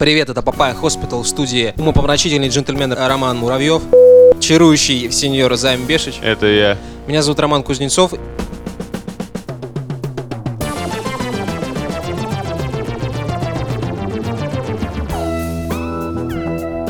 Привет, 0.00 0.30
это 0.30 0.40
Papaya 0.40 0.72
Hospital 0.72 1.22
в 1.22 1.28
студии 1.28 1.74
умопомрачительный 1.76 2.48
джентльмен 2.48 2.90
Роман 2.94 3.36
Муравьев, 3.36 3.82
чарующий 4.40 5.12
сеньор 5.12 5.54
Займ 5.56 5.84
Бешич. 5.84 6.14
Это 6.22 6.46
я. 6.46 6.78
Меня 7.06 7.20
зовут 7.20 7.38
Роман 7.38 7.62
Кузнецов. 7.62 8.12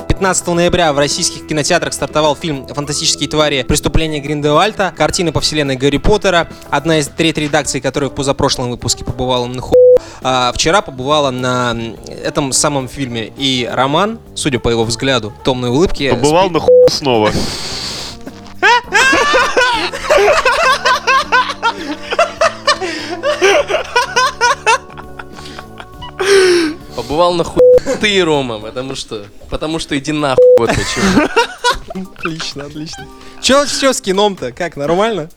Пятнадцатого 0.08 0.54
ноября 0.54 0.92
в 0.92 0.98
российских 0.98 1.48
кинотеатрах 1.48 1.92
стартовал 1.92 2.36
фильм 2.36 2.68
«Фантастические 2.68 3.28
твари. 3.28 3.64
Преступления 3.64 4.20
Гриндевальта». 4.20 4.94
Картина 4.96 5.32
по 5.32 5.40
вселенной 5.40 5.74
Гарри 5.74 5.96
Поттера. 5.96 6.46
Одна 6.70 7.00
третья 7.00 7.46
редакции, 7.46 7.80
которая 7.80 8.08
в 8.08 8.14
позапрошлом 8.14 8.70
выпуске 8.70 9.04
побывала 9.04 9.46
на 9.46 9.60
ху... 9.60 9.79
а, 10.22 10.52
вчера 10.52 10.80
побывала 10.82 11.30
на 11.30 11.76
этом 12.22 12.52
самом 12.52 12.88
фильме. 12.88 13.32
И 13.36 13.68
Роман, 13.70 14.18
судя 14.34 14.58
по 14.58 14.68
его 14.68 14.84
взгляду, 14.84 15.32
томной 15.44 15.70
улыбке... 15.70 16.10
Побывал 16.10 16.50
на 16.50 16.60
ху 16.60 16.70
снова. 16.88 17.32
Побывал 26.96 27.34
на 27.34 27.44
хуй 27.44 27.60
ты, 28.00 28.24
Рома, 28.24 28.58
потому 28.58 28.94
что... 28.94 29.26
Потому 29.48 29.78
что 29.78 29.96
иди 29.98 30.12
нахуй, 30.12 30.44
вот 30.58 30.70
почему. 30.70 31.28
Отлично, 32.18 32.64
отлично. 32.64 33.06
Че, 33.40 33.66
че 33.66 33.92
с 33.92 34.00
кином-то? 34.00 34.52
Как, 34.52 34.76
нормально? 34.76 35.28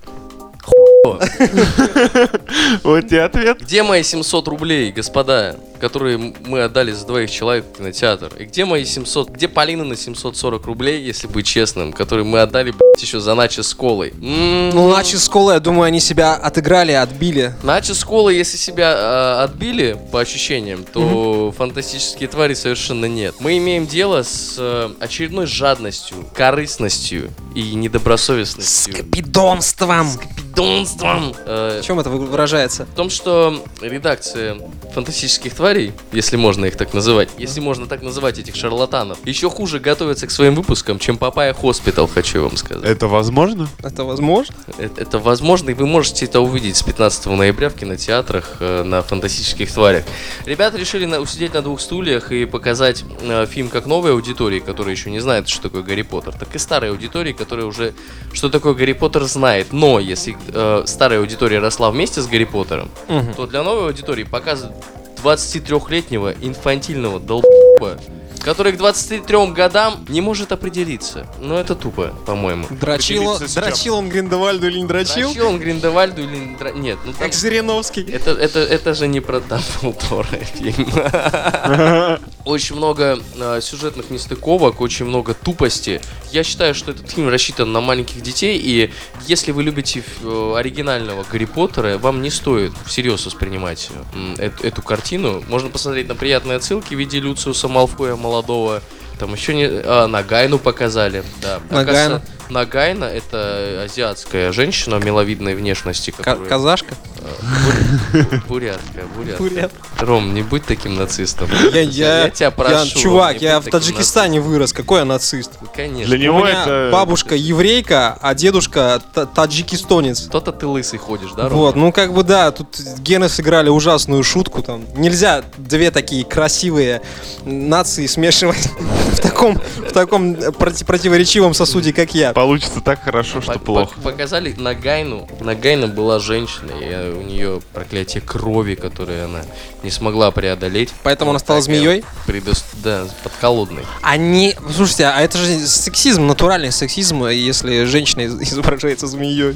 Вот 2.84 3.12
и 3.12 3.18
ответ. 3.18 3.62
Где 3.62 3.84
мои 3.84 4.04
700 4.04 4.48
рублей, 4.48 4.92
господа, 4.94 5.58
которые 5.80 6.18
мы 6.18 6.62
отдали 6.64 6.92
за 6.92 7.06
двоих 7.06 7.30
человек 7.32 7.66
в 7.74 7.78
кинотеатр? 7.78 8.36
И 8.38 8.46
где 8.46 8.66
мои 8.66 8.86
700... 8.86 9.30
Где 9.30 9.48
Полина 9.48 9.84
на 9.84 9.96
740 9.96 10.66
рублей, 10.66 11.02
если 11.04 11.28
быть 11.28 11.46
честным, 11.46 11.94
которые 11.94 12.26
мы 12.26 12.40
отдали, 12.42 12.72
блядь, 12.72 13.02
еще 13.02 13.20
за 13.20 13.36
начи 13.36 13.62
с 13.62 13.74
колой? 13.74 14.14
М, 14.22 14.70
Ну, 14.70 14.92
начи 14.92 15.18
с 15.18 15.28
колой, 15.30 15.56
я 15.56 15.60
думаю, 15.60 15.84
они 15.88 16.00
себя 16.00 16.34
отыграли, 16.36 16.92
отбили. 16.92 17.54
Начи 17.64 17.94
с 17.94 18.04
колой, 18.04 18.36
если 18.36 18.58
себя 18.58 18.94
э, 18.96 19.44
отбили, 19.44 19.98
по 20.12 20.20
ощущениям, 20.22 20.84
то 20.84 21.54
фантастические 21.58 22.30
твари 22.30 22.54
совершенно 22.54 23.06
нет. 23.06 23.36
Мы 23.40 23.58
имеем 23.58 23.88
дело 23.88 24.24
с 24.24 24.56
э, 24.58 24.90
очередной 25.00 25.46
жадностью, 25.48 26.18
корыстностью 26.34 27.30
и 27.56 27.74
недобросовестностью. 27.76 28.94
Скопидомством! 28.94 30.08
Пидонством! 30.38 31.34
Э, 31.46 31.80
В 31.82 31.86
чем 31.86 32.00
это 32.00 32.10
вы- 32.10 32.26
выражается? 32.26 32.86
В 32.86 32.96
том, 32.96 33.10
что 33.10 33.64
редакция 33.82 34.58
фантастических 34.94 35.54
тварей, 35.56 35.73
если 36.12 36.36
можно 36.38 36.66
их 36.66 36.76
так 36.78 36.94
называть, 36.94 37.30
если 37.38 37.60
можно 37.60 37.88
так 37.88 38.02
называть 38.02 38.40
этих 38.40 38.56
шарлатанов, 38.56 39.18
еще 39.26 39.50
хуже 39.50 39.80
готовятся 39.80 40.28
к 40.28 40.32
своим 40.32 40.56
выпускам, 40.56 41.00
чем 41.00 41.18
Papaya 41.18 41.54
Hospital, 41.54 42.08
хочу 42.08 42.44
вам 42.44 42.58
сказать. 42.58 42.86
Это 42.86 43.08
возможно? 43.08 43.68
Это 43.82 44.04
возможно? 44.04 44.56
Это, 44.78 45.02
это 45.02 45.20
возможно, 45.20 45.70
и 45.72 45.74
вы 45.74 45.86
можете 45.88 46.26
это 46.26 46.40
увидеть 46.42 46.78
с 46.78 46.84
15 46.84 47.26
ноября 47.28 47.70
в 47.70 47.74
кинотеатрах 47.76 48.58
э, 48.60 48.84
на 48.84 49.02
фантастических 49.02 49.72
тварях. 49.72 50.04
Ребята 50.46 50.78
решили 50.78 51.06
на, 51.06 51.20
усидеть 51.20 51.54
на 51.54 51.62
двух 51.62 51.82
стульях 51.82 52.32
и 52.32 52.46
показать 52.46 53.04
э, 53.22 53.46
фильм 53.48 53.70
как 53.70 53.86
новой 53.86 54.12
аудитории, 54.12 54.60
которая 54.60 54.94
еще 54.96 55.10
не 55.12 55.20
знает, 55.20 55.48
что 55.50 55.64
такое 55.64 55.82
Гарри 55.84 56.02
Поттер, 56.04 56.34
так 56.34 56.54
и 56.56 56.60
старой 56.60 56.90
аудитории, 56.92 57.34
которая 57.34 57.66
уже 57.66 57.94
что 58.34 58.50
такое 58.50 58.74
Гарри 58.74 58.94
Поттер 58.94 59.24
знает. 59.24 59.72
Но 59.72 60.00
если 60.00 60.38
э, 60.50 60.84
старая 60.86 61.20
аудитория 61.20 61.60
росла 61.60 61.92
вместе 61.92 62.22
с 62.22 62.28
Гарри 62.28 62.46
Поттером, 62.46 62.90
Мгм. 63.08 63.34
то 63.36 63.48
для 63.48 63.64
новой 63.64 63.88
аудитории 63.88 64.24
показывают 64.24 64.76
23-летнего 65.24 66.34
инфантильного 66.42 67.20
долб***ба, 67.20 67.98
который 68.44 68.74
к 68.74 68.78
23 68.78 69.48
годам 69.54 70.06
не 70.10 70.20
может 70.22 70.52
определиться. 70.52 71.26
Ну 71.40 71.56
это 71.56 71.76
тупо, 71.76 72.14
по-моему. 72.26 72.66
Дрочил, 72.70 73.24
Определиться 73.24 73.48
с 73.48 73.54
чем? 73.54 73.64
дрочил 73.64 73.96
он 73.96 74.10
Гриндевальду 74.10 74.68
или 74.68 74.80
не 74.80 74.86
дрочил? 74.88 75.30
Дрочил 75.30 75.48
он 75.48 75.60
Гриндевальду 75.60 76.22
или 76.24 76.36
не 76.36 76.56
дра- 76.58 76.78
Нет, 76.78 76.98
ну 77.06 77.14
там... 77.14 77.22
Как 77.22 77.34
Жириновский. 77.34 78.02
Это, 78.12 78.32
это, 78.32 78.60
это 78.60 78.94
же 78.94 79.08
не 79.08 79.22
про 79.22 79.40
Дамблдора 79.40 80.28
фильм. 80.28 80.92
Очень 82.46 82.76
много 82.76 83.20
э, 83.38 83.60
сюжетных 83.62 84.10
нестыковок, 84.10 84.82
очень 84.82 85.06
много 85.06 85.34
тупости. 85.34 86.02
Я 86.34 86.44
считаю, 86.44 86.76
что 86.76 86.92
этот 86.92 87.10
фильм 87.10 87.30
рассчитан 87.30 87.72
на 87.72 87.80
маленьких 87.80 88.22
детей, 88.22 88.58
и 88.62 88.92
если 89.28 89.52
вы 89.54 89.64
любите 89.64 90.04
э, 90.22 90.54
оригинального 90.58 91.26
Гарри 91.32 91.46
Поттера, 91.46 91.98
вам 91.98 92.22
не 92.22 92.30
стоит 92.30 92.74
всерьез 92.86 93.26
воспринимать 93.26 93.90
м, 94.14 94.34
эт- 94.36 94.62
эту 94.66 94.82
картину. 94.82 95.42
Можно 95.48 95.70
посмотреть 95.70 96.10
на 96.10 96.16
приятные 96.16 96.58
отсылки 96.58 96.94
в 96.94 97.00
виде 97.00 97.20
Люциуса 97.22 97.70
Малфоя 97.70 98.18
молодого. 98.18 98.82
Там 99.20 99.34
еще 99.34 99.54
не... 99.56 99.66
А, 99.66 100.08
Нагайну 100.08 100.60
показали. 100.60 101.24
Да. 101.42 101.62
Нагайна. 101.70 102.22
Нагайна 102.50 103.06
это 103.06 103.84
азиатская 103.86 104.52
женщина 104.52 104.96
миловидной 104.96 105.56
внешности, 105.56 106.12
которая... 106.12 106.50
казашка? 106.50 106.96
Бур- 107.24 108.42
Бурятка, 108.48 109.02
бурятка. 109.16 109.44
Бурят. 109.44 109.72
Ром, 110.00 110.34
не 110.34 110.42
будь 110.42 110.66
таким 110.66 110.96
нацистом. 110.96 111.50
Я, 111.74 111.82
я, 111.82 112.30
тебя 112.30 112.52
прошу. 112.52 112.98
чувак, 113.00 113.34
Ром, 113.34 113.42
не 113.42 113.48
я 113.48 113.60
в 113.60 113.66
Таджикистане 113.66 114.42
вырос. 114.42 114.74
Какой 114.74 115.00
я 115.00 115.06
нацист? 115.06 115.52
нацистом. 115.52 115.70
Конечно. 115.76 116.16
Для 116.16 116.30
У 116.30 116.34
него 116.34 116.40
меня 116.46 116.62
это... 116.64 116.90
бабушка 116.92 117.36
еврейка, 117.36 118.18
а 118.22 118.34
дедушка 118.36 119.02
та- 119.14 119.26
таджикистонец. 119.26 120.22
То-то 120.24 120.52
ты 120.52 120.68
лысый 120.68 121.00
ходишь, 121.00 121.32
да, 121.36 121.50
Ром? 121.50 121.58
Вот, 121.60 121.76
ну 121.76 121.92
как 121.92 122.14
бы 122.14 122.24
да, 122.24 122.52
тут 122.52 122.80
гены 123.00 123.30
сыграли 123.30 123.70
ужасную 123.70 124.24
шутку 124.24 124.62
там. 124.62 124.84
Нельзя 124.96 125.44
две 125.58 125.92
такие 125.92 126.26
красивые 126.26 127.02
нации 127.46 128.06
смешивать 128.08 128.70
в 129.14 129.20
таком, 129.22 129.56
в 129.78 129.92
таком 129.92 130.36
проти- 130.36 130.86
противоречивом 130.86 131.54
сосуде, 131.54 131.94
как 131.94 132.14
я. 132.14 132.34
Получится 132.34 132.82
так 132.82 133.02
хорошо, 133.04 133.42
что 133.42 133.60
плохо. 133.60 133.94
по- 133.96 134.12
Показали 134.12 134.54
Нагайну. 134.58 135.28
Нагайна 135.40 135.88
была 135.88 136.20
женщиной, 136.20 136.74
и 136.82 136.86
э, 136.90 137.13
у 137.14 137.22
нее 137.22 137.62
проклятие 137.74 138.22
крови, 138.22 138.76
которое 138.76 139.26
она 139.26 139.42
не 139.84 139.92
смогла 139.92 140.32
преодолеть. 140.32 140.90
Поэтому 141.04 141.32
она 141.32 141.40
стала 141.40 141.62
змеей? 141.62 142.04
Предос... 142.28 142.64
Да, 142.84 143.06
подколодной. 143.24 143.84
Они, 144.02 144.56
слушайте, 144.76 145.06
а 145.06 145.20
это 145.22 145.38
же 145.38 145.60
сексизм, 145.68 146.28
натуральный 146.28 146.72
сексизм, 146.72 147.26
если 147.28 147.86
женщина 147.86 148.22
из- 148.22 148.42
изображается 148.52 149.08
змеей. 149.08 149.56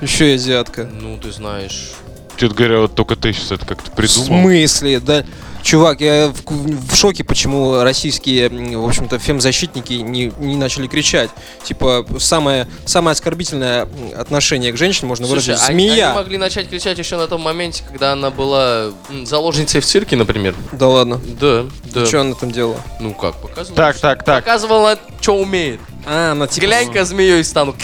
Еще 0.00 0.32
и 0.32 0.34
азиатка. 0.34 0.84
Ну, 0.84 1.18
ты 1.18 1.30
знаешь. 1.30 1.90
Чё-то 2.36 2.54
говоря, 2.54 2.78
вот 2.80 2.94
только 2.94 3.16
ты 3.16 3.32
сейчас 3.34 3.52
это 3.52 3.66
как-то 3.66 3.90
В 3.90 3.94
придумал. 3.94 4.26
смысле? 4.42 5.00
Да, 5.00 5.24
чувак, 5.62 6.00
я 6.00 6.28
в, 6.28 6.92
в 6.92 6.96
шоке, 6.96 7.24
почему 7.24 7.82
российские, 7.82 8.48
в 8.48 8.86
общем-то, 8.86 9.18
фемзащитники 9.18 9.94
не, 9.94 10.32
не 10.38 10.56
начали 10.56 10.86
кричать. 10.86 11.30
Типа, 11.64 12.06
самое, 12.18 12.66
самое 12.86 13.12
оскорбительное 13.12 13.88
отношение 14.16 14.72
к 14.72 14.76
женщине 14.76 15.08
можно 15.08 15.26
Слушай, 15.26 15.48
выразить. 15.48 15.68
они, 15.68 15.88
Змея! 15.88 16.08
они 16.10 16.18
могли 16.18 16.38
начать 16.38 16.68
кричать 16.68 16.98
еще 16.98 17.16
на 17.16 17.26
том 17.26 17.40
моменте, 17.40 17.84
когда 17.88 18.12
она 18.12 18.30
была 18.30 18.90
заложницей 19.24 19.80
в 19.80 19.86
цирке, 19.86 20.16
например. 20.16 20.54
Да 20.72 20.88
ладно. 20.88 21.20
Да, 21.40 21.66
да. 21.84 22.06
Что 22.06 22.20
она 22.20 22.34
там 22.34 22.50
делала? 22.50 22.80
Ну 23.00 23.14
как, 23.14 23.36
показывала? 23.36 23.76
Так, 23.76 23.98
так, 23.98 24.24
так. 24.24 24.44
Показывала, 24.44 24.98
что 25.20 25.36
умеет. 25.36 25.80
А, 26.06 26.32
она 26.32 26.46
типа, 26.46 26.66
Глянь-ка 26.66 27.04
змеей 27.04 27.44
стану. 27.44 27.74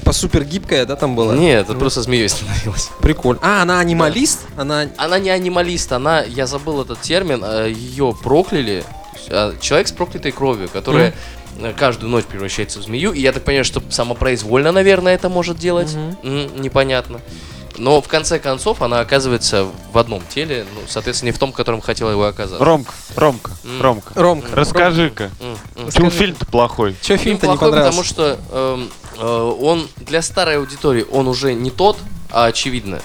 Типа 0.00 0.12
супер 0.12 0.44
гибкая, 0.44 0.86
да, 0.86 0.96
там 0.96 1.14
была? 1.16 1.34
Нет, 1.34 1.64
это 1.68 1.74
просто 1.78 2.02
змеей 2.02 2.28
становилась. 2.28 2.90
Прикольно. 3.00 3.40
А, 3.42 3.62
она 3.62 3.80
анималист? 3.80 4.40
Она... 4.56 4.86
Она 4.96 5.18
не 5.18 5.30
анималист, 5.30 5.92
она, 5.92 6.22
я 6.22 6.46
забыл 6.46 6.82
этот 6.82 7.00
термин, 7.00 7.44
ее 7.66 8.14
прокляли. 8.22 8.84
а, 9.28 9.54
Человек 9.60 9.88
с 9.88 9.92
проклятой 9.92 10.32
кровью, 10.32 10.68
которая 10.68 11.14
э, 11.60 11.72
каждую 11.76 12.10
ночь 12.10 12.24
превращается 12.24 12.78
в 12.80 12.82
змею. 12.82 13.12
И 13.12 13.20
я 13.20 13.32
так 13.32 13.42
понимаю, 13.44 13.64
что 13.64 13.82
самопроизвольно, 13.90 14.72
наверное, 14.72 15.14
это 15.14 15.28
может 15.28 15.56
делать. 15.58 15.94
Непонятно. 16.22 17.20
Но 17.78 18.00
в 18.00 18.08
конце 18.08 18.38
концов 18.38 18.80
она 18.80 19.00
оказывается 19.00 19.66
в 19.92 19.98
одном 19.98 20.22
теле, 20.30 20.64
ну, 20.74 20.80
соответственно, 20.88 21.28
не 21.28 21.32
в 21.32 21.38
том, 21.38 21.52
в 21.52 21.54
котором 21.54 21.82
хотела 21.82 22.10
его 22.10 22.24
оказаться. 22.24 22.64
Ромка, 22.64 22.94
Ромка, 23.14 23.50
М. 23.64 23.82
Ромка. 23.82 24.12
Ромка. 24.14 24.48
Расскажи-ка. 24.56 25.30
М. 25.40 25.84
Почему 25.84 26.08
фильм-то 26.08 26.46
плохой? 26.46 26.96
Че 27.02 27.18
Фильм 27.18 27.38
фильм-то 27.38 27.46
не 27.48 27.50
плохой, 27.52 27.68
понравился? 27.72 27.90
потому 28.14 28.38
что 28.38 28.38
эм, 28.80 28.90
он 29.18 29.88
для 29.96 30.22
старой 30.22 30.58
аудитории 30.58 31.04
он 31.10 31.28
уже 31.28 31.54
не 31.54 31.70
тот, 31.70 31.96
а 32.30 32.46
очевидно. 32.46 33.00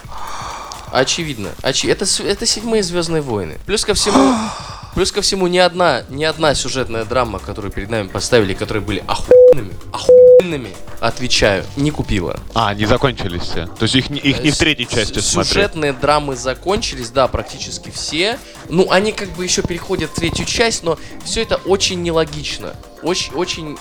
Очевидно. 0.91 1.49
Очи- 1.63 1.89
Это, 1.89 2.05
это 2.23 2.45
седьмые 2.45 2.83
Звездные 2.83 3.21
войны. 3.21 3.57
Плюс 3.65 3.85
ко 3.85 3.93
всему. 3.93 4.33
Плюс 4.93 5.09
ко 5.13 5.21
всему, 5.21 5.47
ни 5.47 5.57
одна, 5.57 6.03
ни 6.09 6.25
одна 6.25 6.53
сюжетная 6.53 7.05
драма, 7.05 7.39
которую 7.39 7.71
перед 7.71 7.89
нами 7.89 8.09
поставили, 8.09 8.53
которые 8.53 8.83
были 8.83 9.01
охуенными, 9.07 9.71
охуенными, 9.93 10.75
отвечаю, 10.99 11.63
не 11.77 11.91
купила. 11.91 12.37
А, 12.53 12.73
не 12.73 12.85
закончились 12.85 13.43
все. 13.43 13.67
То 13.67 13.83
есть 13.83 13.95
их, 13.95 14.09
не- 14.09 14.19
их 14.19 14.43
не 14.43 14.51
в 14.51 14.57
третьей 14.57 14.85
части 14.85 15.19
С- 15.19 15.27
смотреть. 15.29 15.53
Сюжетные 15.53 15.93
драмы 15.93 16.35
закончились, 16.35 17.09
да, 17.09 17.29
практически 17.29 17.89
все. 17.89 18.37
Ну, 18.67 18.91
они 18.91 19.13
как 19.13 19.29
бы 19.29 19.45
еще 19.45 19.61
переходят 19.61 20.09
в 20.11 20.15
третью 20.15 20.45
часть, 20.45 20.83
но 20.83 20.99
все 21.23 21.43
это 21.43 21.55
очень 21.55 22.01
нелогично. 22.01 22.73
Очень, 23.01 23.31
очень 23.35 23.77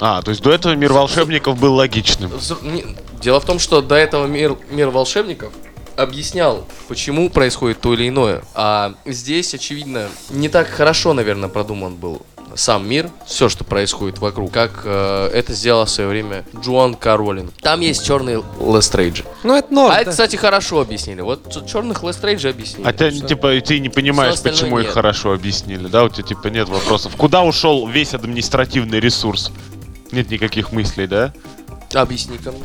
А, 0.00 0.22
то 0.22 0.30
есть 0.30 0.42
до 0.42 0.50
этого 0.50 0.74
мир 0.74 0.92
волшебников 0.92 1.58
был 1.58 1.74
логичным. 1.74 2.32
Дело 3.20 3.40
в 3.40 3.44
том, 3.44 3.58
что 3.58 3.82
до 3.82 3.94
этого 3.94 4.26
мир, 4.26 4.56
мир 4.70 4.88
волшебников 4.88 5.52
объяснял, 5.96 6.64
почему 6.88 7.28
происходит 7.28 7.80
то 7.80 7.92
или 7.92 8.08
иное. 8.08 8.42
А 8.54 8.94
здесь, 9.04 9.54
очевидно, 9.54 10.08
не 10.30 10.48
так 10.48 10.68
хорошо, 10.68 11.12
наверное, 11.12 11.50
продуман 11.50 11.96
был 11.96 12.22
сам 12.54 12.88
мир, 12.88 13.10
все, 13.26 13.48
что 13.48 13.64
происходит 13.64 14.18
вокруг, 14.18 14.50
как 14.50 14.82
э, 14.84 15.30
это 15.32 15.52
сделала 15.52 15.86
в 15.86 15.90
свое 15.90 16.08
время 16.08 16.44
Джоан 16.60 16.94
Каролин. 16.94 17.50
Там 17.60 17.80
есть 17.80 18.04
черный 18.04 18.42
Лестрейдж. 18.60 19.22
Ну, 19.44 19.56
это 19.56 19.72
норм. 19.72 19.92
А 19.92 19.94
да. 19.94 20.00
это, 20.00 20.10
кстати, 20.10 20.36
хорошо 20.36 20.80
объяснили. 20.80 21.20
Вот 21.20 21.64
черных 21.66 22.02
Лестрейджа 22.02 22.50
объяснили. 22.50 22.88
А 22.88 22.92
ты, 22.92 23.12
типа, 23.12 23.60
ты 23.60 23.78
не 23.78 23.88
понимаешь, 23.88 24.40
почему 24.40 24.78
их 24.78 24.86
нет. 24.86 24.94
хорошо 24.94 25.32
объяснили, 25.32 25.86
да? 25.86 26.04
У 26.04 26.08
тебя, 26.08 26.26
типа, 26.26 26.48
нет 26.48 26.68
вопросов. 26.68 27.14
Куда 27.16 27.42
ушел 27.42 27.86
весь 27.86 28.14
административный 28.14 28.98
ресурс? 29.00 29.52
Нет 30.12 30.30
никаких 30.30 30.72
мыслей, 30.72 31.06
да? 31.06 31.32
Объясни-ка 31.94 32.52
мне. 32.52 32.62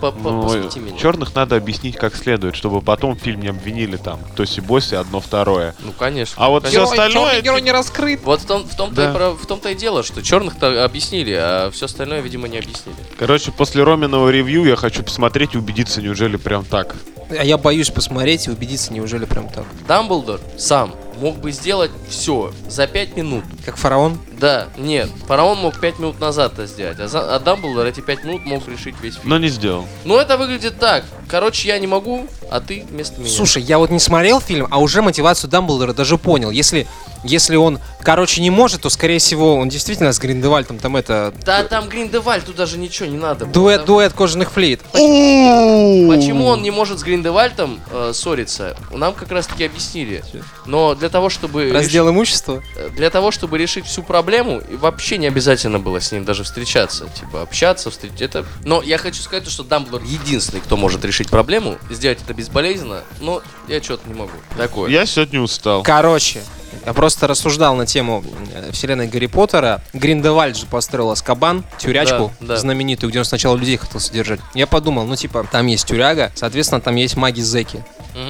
По- 0.00 0.12
по- 0.12 0.30
Ну, 0.30 0.96
черных 0.96 1.34
надо 1.34 1.56
объяснить 1.56 1.96
как 1.96 2.14
следует, 2.14 2.54
чтобы 2.54 2.80
потом 2.80 3.16
фильм 3.16 3.40
не 3.40 3.48
обвинили 3.48 3.96
там. 3.96 4.20
Тоси 4.36 4.60
Боси, 4.60 4.94
одно 4.94 5.20
второе. 5.20 5.74
Ну, 5.80 5.90
конечно. 5.90 6.34
А 6.38 6.48
вот 6.50 6.62
Конечно. 6.62 6.84
все 6.84 6.92
остальное... 6.92 7.24
Черный 7.32 7.42
герой 7.42 7.60
не 7.62 7.72
раскрыт. 7.72 8.20
Вот 8.22 8.40
в, 8.42 8.46
том, 8.46 8.62
в, 8.62 8.76
том-то 8.76 8.94
Да. 9.12 9.30
и, 9.30 9.34
в 9.34 9.44
том-то 9.46 9.70
и 9.70 9.74
дело, 9.74 10.04
что 10.04 10.22
черных-то 10.22 10.84
объяснили, 10.84 11.32
а 11.32 11.70
все 11.72 11.86
остальное, 11.86 12.20
видимо, 12.20 12.46
не 12.46 12.58
объяснили. 12.58 12.96
Короче, 13.18 13.50
после 13.50 13.82
Роминого 13.82 14.28
ревью 14.30 14.64
я 14.66 14.76
хочу 14.76 15.02
посмотреть 15.02 15.56
и 15.56 15.58
убедиться, 15.58 16.00
неужели 16.00 16.36
прям 16.36 16.64
так. 16.64 16.94
А 17.30 17.44
я 17.44 17.58
боюсь 17.58 17.90
посмотреть 17.90 18.46
и 18.46 18.50
убедиться, 18.50 18.92
неужели 18.92 19.24
прям 19.24 19.48
так. 19.48 19.64
Дамблдор 19.88 20.40
сам 20.56 20.94
мог 21.20 21.38
бы 21.38 21.50
сделать 21.50 21.90
все 22.08 22.52
за 22.68 22.86
5 22.86 23.16
минут. 23.16 23.42
Как 23.66 23.76
фараон. 23.76 24.18
Да, 24.40 24.68
нет, 24.76 25.08
фараон 25.26 25.58
мог 25.58 25.78
5 25.80 25.98
минут 25.98 26.20
назад 26.20 26.52
это 26.54 26.66
сделать, 26.66 26.98
а, 27.00 27.08
за- 27.08 27.34
а 27.34 27.38
Дамблдор 27.38 27.86
эти 27.86 28.00
5 28.00 28.24
минут 28.24 28.44
мог 28.46 28.66
решить 28.68 28.94
весь 29.02 29.14
фильм. 29.14 29.28
Но 29.28 29.38
не 29.38 29.48
сделал. 29.48 29.86
Ну 30.04 30.16
это 30.16 30.36
выглядит 30.36 30.78
так. 30.78 31.04
Короче, 31.28 31.68
я 31.68 31.78
не 31.78 31.86
могу, 31.86 32.26
а 32.50 32.60
ты 32.60 32.86
вместо 32.88 33.20
меня. 33.20 33.30
Слушай, 33.30 33.62
я 33.62 33.78
вот 33.78 33.90
не 33.90 33.98
смотрел 33.98 34.40
фильм, 34.40 34.66
а 34.70 34.78
уже 34.78 35.02
мотивацию 35.02 35.50
Дамблдора 35.50 35.92
даже 35.92 36.16
понял. 36.16 36.50
Если, 36.50 36.86
если 37.24 37.56
он, 37.56 37.80
короче, 38.02 38.40
не 38.40 38.48
может, 38.50 38.82
то, 38.82 38.88
скорее 38.90 39.18
всего, 39.18 39.56
он 39.56 39.68
действительно 39.68 40.12
с 40.12 40.18
Гриндевальдом 40.18 40.78
там 40.78 40.96
это... 40.96 41.34
Да 41.44 41.64
там 41.64 41.88
Гриндевальд, 41.88 42.46
тут 42.46 42.56
даже 42.56 42.78
ничего 42.78 43.08
не 43.08 43.18
надо. 43.18 43.44
было. 43.44 43.52
Дуэт, 43.52 43.76
Там- 43.78 43.86
дуэт 43.86 44.12
кожаных 44.14 44.52
флейт. 44.52 44.80
Почему 44.92 46.46
он 46.46 46.62
не 46.62 46.70
может 46.70 46.98
с 46.98 47.02
Гриндевальдом 47.02 47.80
э, 47.90 48.12
ссориться? 48.14 48.76
Нам 48.90 49.12
как 49.14 49.30
раз 49.30 49.46
таки 49.46 49.64
объяснили. 49.64 50.22
Но 50.64 50.94
для 50.94 51.08
того, 51.08 51.28
чтобы 51.28 51.70
Раздел 51.72 52.08
имущества. 52.08 52.62
решить- 52.76 52.94
для 52.96 53.10
того, 53.10 53.30
чтобы 53.30 53.58
решить 53.58 53.84
всю 53.86 54.02
проблему, 54.02 54.27
и 54.28 54.76
вообще 54.76 55.18
не 55.18 55.26
обязательно 55.26 55.78
было 55.78 56.00
с 56.00 56.12
ним 56.12 56.24
даже 56.24 56.44
встречаться, 56.44 57.08
типа 57.08 57.42
общаться, 57.42 57.90
встретить 57.90 58.20
это. 58.22 58.44
Но 58.64 58.82
я 58.82 58.98
хочу 58.98 59.22
сказать, 59.22 59.44
то, 59.44 59.50
что 59.50 59.64
Дамблдор 59.64 60.02
единственный, 60.02 60.60
кто 60.60 60.76
может 60.76 61.04
решить 61.04 61.28
проблему, 61.30 61.76
сделать 61.90 62.18
это 62.22 62.34
безболезненно. 62.34 63.02
Но 63.20 63.42
я 63.68 63.82
что-то 63.82 64.08
не 64.08 64.14
могу. 64.14 64.32
Такое. 64.56 64.90
Я 64.90 65.06
сегодня 65.06 65.40
устал. 65.40 65.82
Короче, 65.82 66.42
я 66.84 66.92
просто 66.92 67.26
рассуждал 67.26 67.74
на 67.76 67.86
тему 67.86 68.22
э, 68.52 68.70
вселенной 68.72 69.08
Гарри 69.08 69.26
Поттера. 69.26 69.82
Гриндевальд 69.92 70.56
же 70.56 70.66
построил 70.66 71.10
Аскабан, 71.10 71.64
тюрячку 71.78 72.32
Да, 72.40 72.46
да. 72.48 72.56
знаменитую, 72.56 73.10
где 73.10 73.18
он 73.18 73.24
сначала 73.24 73.56
людей 73.56 73.76
хотел 73.76 74.00
содержать. 74.00 74.40
Я 74.54 74.66
подумал, 74.66 75.04
ну 75.04 75.16
типа, 75.16 75.46
там 75.50 75.66
есть 75.66 75.86
тюряга, 75.86 76.32
соответственно, 76.34 76.80
там 76.80 76.94
есть 76.96 77.16
маги-зеки. 77.16 77.82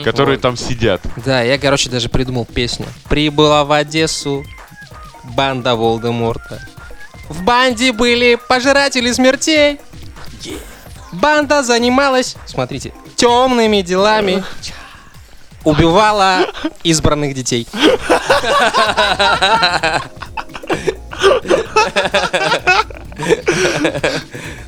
Которые 0.05 0.37
Вот. 0.37 0.43
там 0.43 0.56
сидят. 0.56 1.01
Да, 1.25 1.43
я, 1.43 1.59
короче, 1.59 1.89
даже 1.89 2.09
придумал 2.09 2.44
песню. 2.44 2.87
Прибыла 3.09 3.65
в 3.65 3.73
Одессу 3.73 4.44
банда 5.29 5.75
Волдеморта. 5.75 6.61
В 7.29 7.43
банде 7.43 7.93
были 7.93 8.37
пожиратели 8.49 9.13
смертей. 9.13 9.81
Банда 11.13 11.63
занималась, 11.63 12.37
смотрите, 12.47 12.93
темными 13.17 13.83
делами. 13.83 14.43
Убивала 15.65 16.47
избранных 16.83 17.35
детей. 17.35 17.67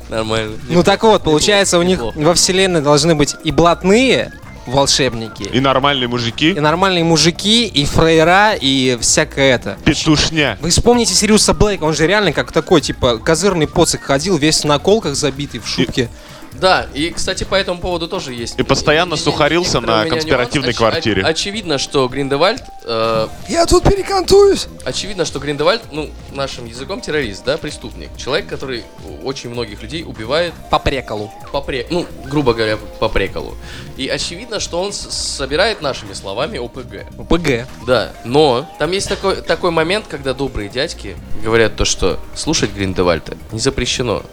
Нормально. 0.09 0.57
Ну 0.67 0.83
так 0.83 1.01
вот, 1.03 1.23
получается, 1.23 1.79
у 1.79 1.83
них 1.83 2.01
во 2.01 2.33
вселенной 2.33 2.81
должны 2.81 3.15
быть 3.15 3.35
и 3.43 3.51
блатные 3.51 4.33
волшебники, 4.65 5.43
И 5.43 5.59
нормальные 5.59 6.07
мужики. 6.07 6.51
и 6.51 6.59
нормальные 6.59 7.03
мужики, 7.03 7.65
и 7.67 7.85
фрейра, 7.85 8.53
и 8.53 8.97
всякое 9.01 9.55
это. 9.55 9.77
Петушня. 9.83 10.57
Вы 10.61 10.69
вспомните 10.69 11.13
Сириуса 11.13 11.53
Блейка, 11.53 11.83
он 11.83 11.93
же 11.93 12.07
реально 12.07 12.31
как 12.33 12.51
такой, 12.51 12.81
типа, 12.81 13.17
козырный 13.17 13.67
поцик 13.67 14.01
ходил, 14.03 14.37
весь 14.37 14.61
в 14.61 14.65
наколках 14.65 15.15
забитый, 15.15 15.59
в 15.59 15.67
шутке. 15.67 16.09
Да, 16.53 16.87
и, 16.93 17.09
кстати, 17.11 17.43
по 17.43 17.55
этому 17.55 17.79
поводу 17.79 18.07
тоже 18.07 18.33
есть. 18.33 18.59
И 18.59 18.63
постоянно 18.63 19.15
сухарился 19.15 19.79
на 19.79 20.05
конспиративной 20.05 20.67
нюанс. 20.69 20.77
квартире. 20.77 21.23
очевидно, 21.23 21.77
что 21.77 22.07
Гриндевальд 22.07 22.61
э, 22.85 23.27
Я 23.47 23.65
тут 23.65 23.83
перекантуюсь. 23.83 24.67
Очевидно, 24.85 25.25
что 25.25 25.39
Гриндевальд, 25.39 25.81
ну, 25.91 26.09
нашим 26.33 26.65
языком 26.65 27.01
террорист, 27.01 27.43
да, 27.45 27.57
преступник. 27.57 28.09
Человек, 28.17 28.47
который 28.47 28.83
очень 29.23 29.49
многих 29.49 29.81
людей 29.81 30.03
убивает 30.03 30.53
По 30.69 30.79
преколу. 30.79 31.31
по 31.51 31.61
пре... 31.61 31.87
ну, 31.89 32.05
грубо 32.25 32.53
говоря, 32.53 32.77
по 32.99 33.07
преколу. 33.09 33.55
И 33.97 34.07
очевидно, 34.07 34.59
что 34.59 34.81
он 34.81 34.93
собирает 34.93 35.81
нашими 35.81 36.13
словами 36.13 36.57
ОПГ. 36.57 37.27
ПГ. 37.29 37.67
Да, 37.87 38.11
но 38.25 38.69
там 38.79 38.91
есть 38.91 39.07
такой, 39.09 39.37
такой 39.37 39.71
момент, 39.71 40.05
когда 40.09 40.33
добрые 40.33 40.69
дядьки 40.69 41.15
говорят 41.43 41.75
то, 41.75 41.85
что 41.85 42.19
слушать 42.35 42.71
Гриндевальда 42.73 43.37
не 43.51 43.59
запрещено. 43.59 44.23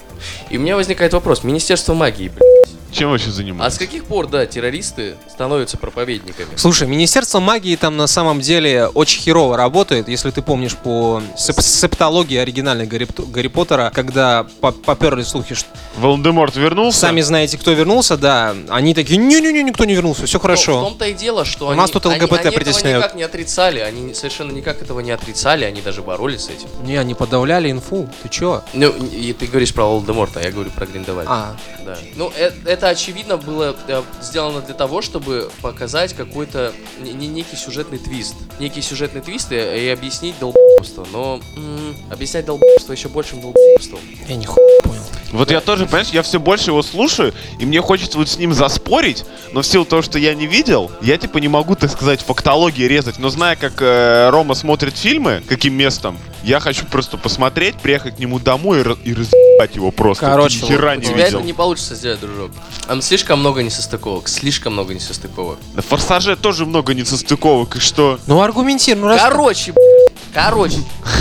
И 0.50 0.58
у 0.58 0.60
меня 0.60 0.76
возникает 0.76 1.12
вопрос, 1.12 1.44
Министерство 1.44 1.94
магии, 1.94 2.28
блядь, 2.28 2.47
Чем 2.92 3.10
вообще 3.10 3.28
а 3.28 3.32
с 3.32 3.34
занимаются? 3.34 3.78
каких 3.78 4.04
пор, 4.04 4.26
да, 4.28 4.46
террористы 4.46 5.16
становятся 5.30 5.76
проповедниками? 5.78 6.48
Слушай, 6.56 6.88
Министерство 6.88 7.40
магии 7.40 7.76
там 7.76 7.96
на 7.96 8.06
самом 8.06 8.40
деле 8.40 8.86
очень 8.88 9.20
херово 9.22 9.56
работает, 9.56 10.08
если 10.08 10.30
ты 10.30 10.42
помнишь 10.42 10.74
по 10.76 11.22
сеп- 11.36 11.60
септологии 11.60 12.36
оригинальной 12.38 12.86
Гарри, 12.86 13.06
Гарри 13.28 13.48
Поттера, 13.48 13.90
когда 13.94 14.46
по- 14.60 14.72
поперли 14.72 15.22
слухи, 15.22 15.54
что 15.54 15.68
Волдеморт 15.98 16.56
вернулся? 16.56 16.98
сами 17.00 17.20
знаете, 17.20 17.58
кто 17.58 17.72
вернулся, 17.72 18.16
да, 18.16 18.54
они 18.68 18.94
такие, 18.94 19.16
не-не-не, 19.18 19.62
никто 19.62 19.84
не 19.84 19.94
вернулся, 19.94 20.26
все 20.26 20.38
Но 20.38 20.42
хорошо. 20.42 20.78
в 20.80 20.84
том-то 20.84 21.04
и 21.06 21.12
дело, 21.14 21.44
что 21.44 21.66
У 21.66 21.70
они, 21.70 21.78
нас 21.80 21.90
тут 21.90 22.06
они- 22.06 22.16
ЛГБТ 22.16 22.32
они 22.32 22.40
этого 22.40 22.54
притесняют. 22.54 23.04
никак 23.04 23.14
не 23.16 23.22
отрицали, 23.22 23.80
они 23.80 24.14
совершенно 24.14 24.52
никак 24.52 24.80
этого 24.82 25.00
не 25.00 25.10
отрицали, 25.10 25.64
они 25.64 25.80
даже 25.80 26.02
боролись 26.02 26.42
с 26.42 26.48
этим. 26.48 26.68
Не, 26.84 26.96
они 26.96 27.14
подавляли 27.14 27.70
инфу, 27.70 28.08
ты 28.22 28.28
чё? 28.28 28.62
Ну, 28.72 28.88
и 28.90 29.32
ты 29.32 29.46
говоришь 29.46 29.74
про 29.74 29.84
Волдеморта, 29.84 30.40
а 30.40 30.42
я 30.42 30.50
говорю 30.50 30.70
про 30.70 30.86
Гриндевальда. 30.86 31.30
А, 31.30 31.56
Да. 31.84 31.96
Ну, 32.16 32.30
э- 32.36 32.50
это, 32.78 32.88
очевидно 32.90 33.36
было 33.36 33.74
э, 33.88 34.02
сделано 34.22 34.60
для 34.60 34.74
того, 34.74 35.02
чтобы 35.02 35.50
показать 35.62 36.14
какой-то 36.14 36.72
не- 37.00 37.12
не- 37.12 37.26
некий 37.26 37.56
сюжетный 37.56 37.98
твист. 37.98 38.36
Некий 38.60 38.82
сюжетный 38.82 39.20
твист 39.20 39.50
и, 39.52 39.56
и 39.56 39.88
объяснить 39.88 40.38
долбоебство. 40.38 41.04
Но 41.12 41.40
м, 41.56 41.96
объяснять 42.10 42.44
долбоебство 42.46 42.92
еще 42.92 43.08
большим 43.08 43.40
долбоебством. 43.40 43.98
я 44.28 44.36
не 44.36 44.46
хуй 44.46 44.62
понял. 44.84 45.02
Вот 45.32 45.50
я 45.50 45.60
тоже, 45.60 45.84
понимаешь, 45.86 46.08
я 46.08 46.22
все 46.22 46.38
больше 46.40 46.70
его 46.70 46.82
слушаю, 46.82 47.34
и 47.58 47.66
мне 47.66 47.82
хочется 47.82 48.16
вот 48.16 48.28
с 48.30 48.38
ним 48.38 48.54
заспорить, 48.54 49.24
но 49.52 49.60
в 49.60 49.66
силу 49.66 49.84
того, 49.84 50.00
что 50.00 50.18
я 50.18 50.34
не 50.34 50.46
видел, 50.46 50.90
я 51.02 51.18
типа 51.18 51.36
не 51.38 51.48
могу, 51.48 51.74
так 51.74 51.90
сказать, 51.90 52.22
фактологии 52.22 52.84
резать. 52.84 53.18
Но 53.18 53.28
зная, 53.28 53.56
как 53.56 53.74
э, 53.82 54.30
Рома 54.30 54.54
смотрит 54.54 54.96
фильмы, 54.96 55.42
каким 55.46 55.74
местом, 55.74 56.16
я 56.44 56.60
хочу 56.60 56.86
просто 56.86 57.18
посмотреть, 57.18 57.76
приехать 57.76 58.16
к 58.16 58.18
нему 58.20 58.38
домой 58.38 58.80
и, 58.80 59.12
раз- 59.12 59.28
и 59.58 59.60
разъебать 59.60 59.76
его 59.76 59.90
просто. 59.90 60.26
Короче, 60.26 60.60
Ты 60.60 60.66
ни 60.66 60.68
хера 60.70 60.92
У 60.92 60.94
не 60.96 61.02
тебя 61.06 61.24
видел. 61.24 61.38
это 61.38 61.46
не 61.46 61.52
получится 61.52 61.94
сделать, 61.94 62.20
дружок. 62.20 62.50
Там 62.86 63.02
слишком 63.02 63.40
много 63.40 63.62
несостыковок, 63.62 64.28
слишком 64.28 64.72
много 64.74 64.94
несостыковок. 64.94 65.58
На 65.74 65.82
Форсаже 65.82 66.36
тоже 66.36 66.64
много 66.66 66.94
несостыковок, 66.94 67.76
и 67.76 67.80
что? 67.80 68.18
Ну 68.26 68.40
аргументируй, 68.40 69.02
ну 69.02 69.08
раз... 69.08 69.20
Короче, 69.20 69.72
б***ь, 69.72 70.12
короче, 70.32 70.78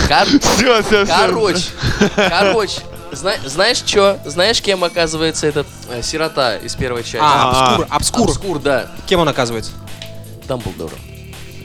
кор- 0.07 0.27
Все, 0.41 0.83
все, 0.83 1.05
все. 1.05 1.15
короче, 1.15 1.63
короче. 2.15 2.81
Зна- 3.11 3.37
знаешь 3.45 3.77
что? 3.85 4.19
Знаешь, 4.25 4.61
кем 4.61 4.83
оказывается 4.83 5.47
этот 5.47 5.65
э, 5.89 6.01
сирота 6.03 6.57
из 6.57 6.75
первой 6.75 7.03
части? 7.03 7.19
А, 7.21 7.51
А, 7.51 7.75
обскур, 7.75 7.87
обскур. 7.89 8.27
Обскур, 8.29 8.59
да. 8.59 8.87
Кем 9.07 9.21
он 9.21 9.29
оказывается? 9.29 9.71
Дамблдором. 10.45 10.97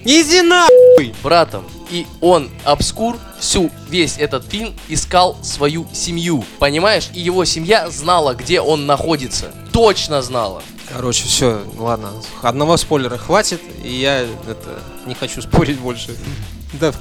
Иди 0.05 0.41
нахуй! 0.43 1.15
братом. 1.23 1.65
И 1.91 2.07
он, 2.21 2.49
Обскур, 2.65 3.17
всю, 3.43 3.71
весь 3.91 4.17
этот 4.19 4.49
фильм 4.49 4.75
искал 4.89 5.37
свою 5.43 5.87
семью. 5.93 6.45
Понимаешь? 6.59 7.11
И 7.13 7.21
его 7.21 7.45
семья 7.45 7.91
знала, 7.91 8.35
где 8.35 8.61
он 8.61 8.87
находится. 8.87 9.51
Точно 9.73 10.23
знала. 10.23 10.63
Короче, 10.93 11.25
все, 11.25 11.63
ладно. 11.77 12.11
Одного 12.41 12.77
спойлера 12.77 13.17
хватит, 13.17 13.61
и 13.83 13.93
я 13.93 14.21
это 14.21 14.81
не 15.07 15.15
хочу 15.15 15.43
спорить 15.43 15.79
больше. 15.79 16.17
Да, 16.75 16.93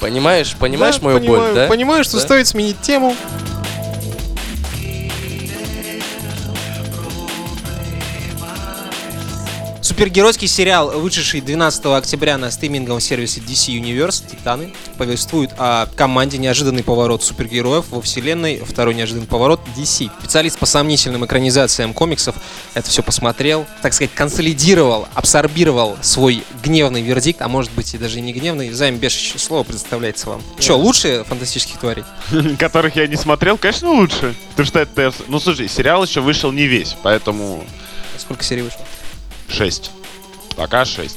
Понимаешь? 0.00 0.54
Понимаешь 0.58 0.96
да, 0.96 1.04
мою 1.04 1.18
понимаю, 1.18 1.40
боль, 1.40 1.54
да? 1.54 1.66
Понимаю, 1.68 2.04
что 2.04 2.18
Да? 2.18 2.22
стоит 2.22 2.46
сменить 2.46 2.80
тему. 2.82 3.14
Супергеройский 9.94 10.48
сериал, 10.48 10.90
вышедший 10.98 11.40
12 11.40 11.86
октября 11.86 12.36
на 12.36 12.50
стриминговом 12.50 13.00
сервисе 13.00 13.40
DC 13.40 13.80
Universe 13.80 14.28
«Титаны», 14.28 14.72
повествует 14.98 15.52
о 15.56 15.86
команде 15.86 16.36
«Неожиданный 16.36 16.82
поворот 16.82 17.22
супергероев» 17.22 17.84
во 17.90 18.02
вселенной, 18.02 18.60
второй 18.66 18.96
неожиданный 18.96 19.28
поворот 19.28 19.60
DC. 19.76 20.10
Специалист 20.18 20.58
по 20.58 20.66
сомнительным 20.66 21.24
экранизациям 21.24 21.94
комиксов 21.94 22.34
это 22.74 22.90
все 22.90 23.04
посмотрел, 23.04 23.66
так 23.82 23.94
сказать, 23.94 24.12
консолидировал, 24.12 25.06
абсорбировал 25.14 25.96
свой 26.02 26.42
гневный 26.64 27.02
вердикт, 27.02 27.40
а 27.40 27.46
может 27.46 27.70
быть 27.70 27.94
и 27.94 27.98
даже 27.98 28.20
не 28.20 28.32
гневный. 28.32 28.72
Займ 28.72 28.96
Бешич, 28.96 29.40
слово 29.40 29.62
представляется 29.62 30.28
вам. 30.28 30.42
Че, 30.58 30.72
лучше 30.72 31.24
фантастических 31.28 31.78
тварей? 31.78 32.02
Которых 32.58 32.96
я 32.96 33.06
не 33.06 33.16
смотрел, 33.16 33.56
конечно, 33.58 33.92
лучше. 33.92 34.34
Потому 34.50 34.66
что 34.66 34.80
это... 34.80 35.14
Ну, 35.28 35.38
слушай, 35.38 35.68
сериал 35.68 36.04
еще 36.04 36.20
вышел 36.20 36.50
не 36.50 36.66
весь, 36.66 36.96
поэтому 37.00 37.64
Сколько 38.18 38.44
серий 38.44 38.62
вышло? 38.62 38.80
6. 39.48 39.90
Пока 40.56 40.84
6. 40.84 41.16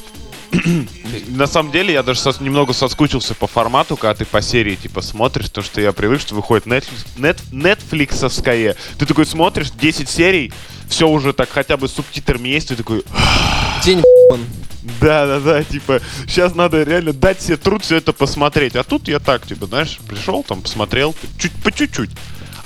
На 1.28 1.46
самом 1.46 1.72
деле, 1.72 1.94
я 1.94 2.04
даже 2.04 2.20
сос- 2.22 2.42
немного 2.42 2.74
соскучился 2.74 3.36
по 3.36 3.48
формату, 3.48 3.98
когда 3.98 4.16
ты 4.16 4.26
по 4.26 4.42
серии 4.42 4.76
типа 4.76 5.02
смотришь, 5.02 5.50
то 5.50 5.62
что 5.62 5.82
я 5.82 5.92
привык, 5.92 6.22
что 6.22 6.36
выходит 6.36 6.66
Netflix, 6.68 7.06
нет, 7.18 7.38
нетфликсовская. 7.52 8.76
Ты 8.98 9.06
такой 9.06 9.26
смотришь 9.26 9.72
10 9.72 10.10
серий, 10.10 10.54
все 10.90 11.08
уже 11.08 11.34
так 11.34 11.50
хотя 11.50 11.76
бы 11.78 11.88
с 11.88 11.94
субтитрами 11.94 12.48
есть, 12.50 12.70
ты 12.70 12.76
такой, 12.78 13.04
День 13.84 14.02
он. 14.32 14.46
да-да-да, 15.02 15.64
типа, 15.64 16.00
сейчас 16.28 16.56
надо 16.56 16.84
реально 16.84 17.12
дать 17.14 17.42
себе 17.42 17.58
труд 17.58 17.84
все 17.84 17.98
это 17.98 18.14
посмотреть. 18.14 18.76
А 18.78 18.84
тут 18.84 19.08
я 19.10 19.20
так, 19.20 19.46
типа, 19.46 19.66
знаешь, 19.66 20.00
пришел, 20.08 20.44
там, 20.44 20.62
посмотрел, 20.62 21.14
чуть 21.38 21.52
по 21.62 21.72
чуть-чуть. 21.74 22.10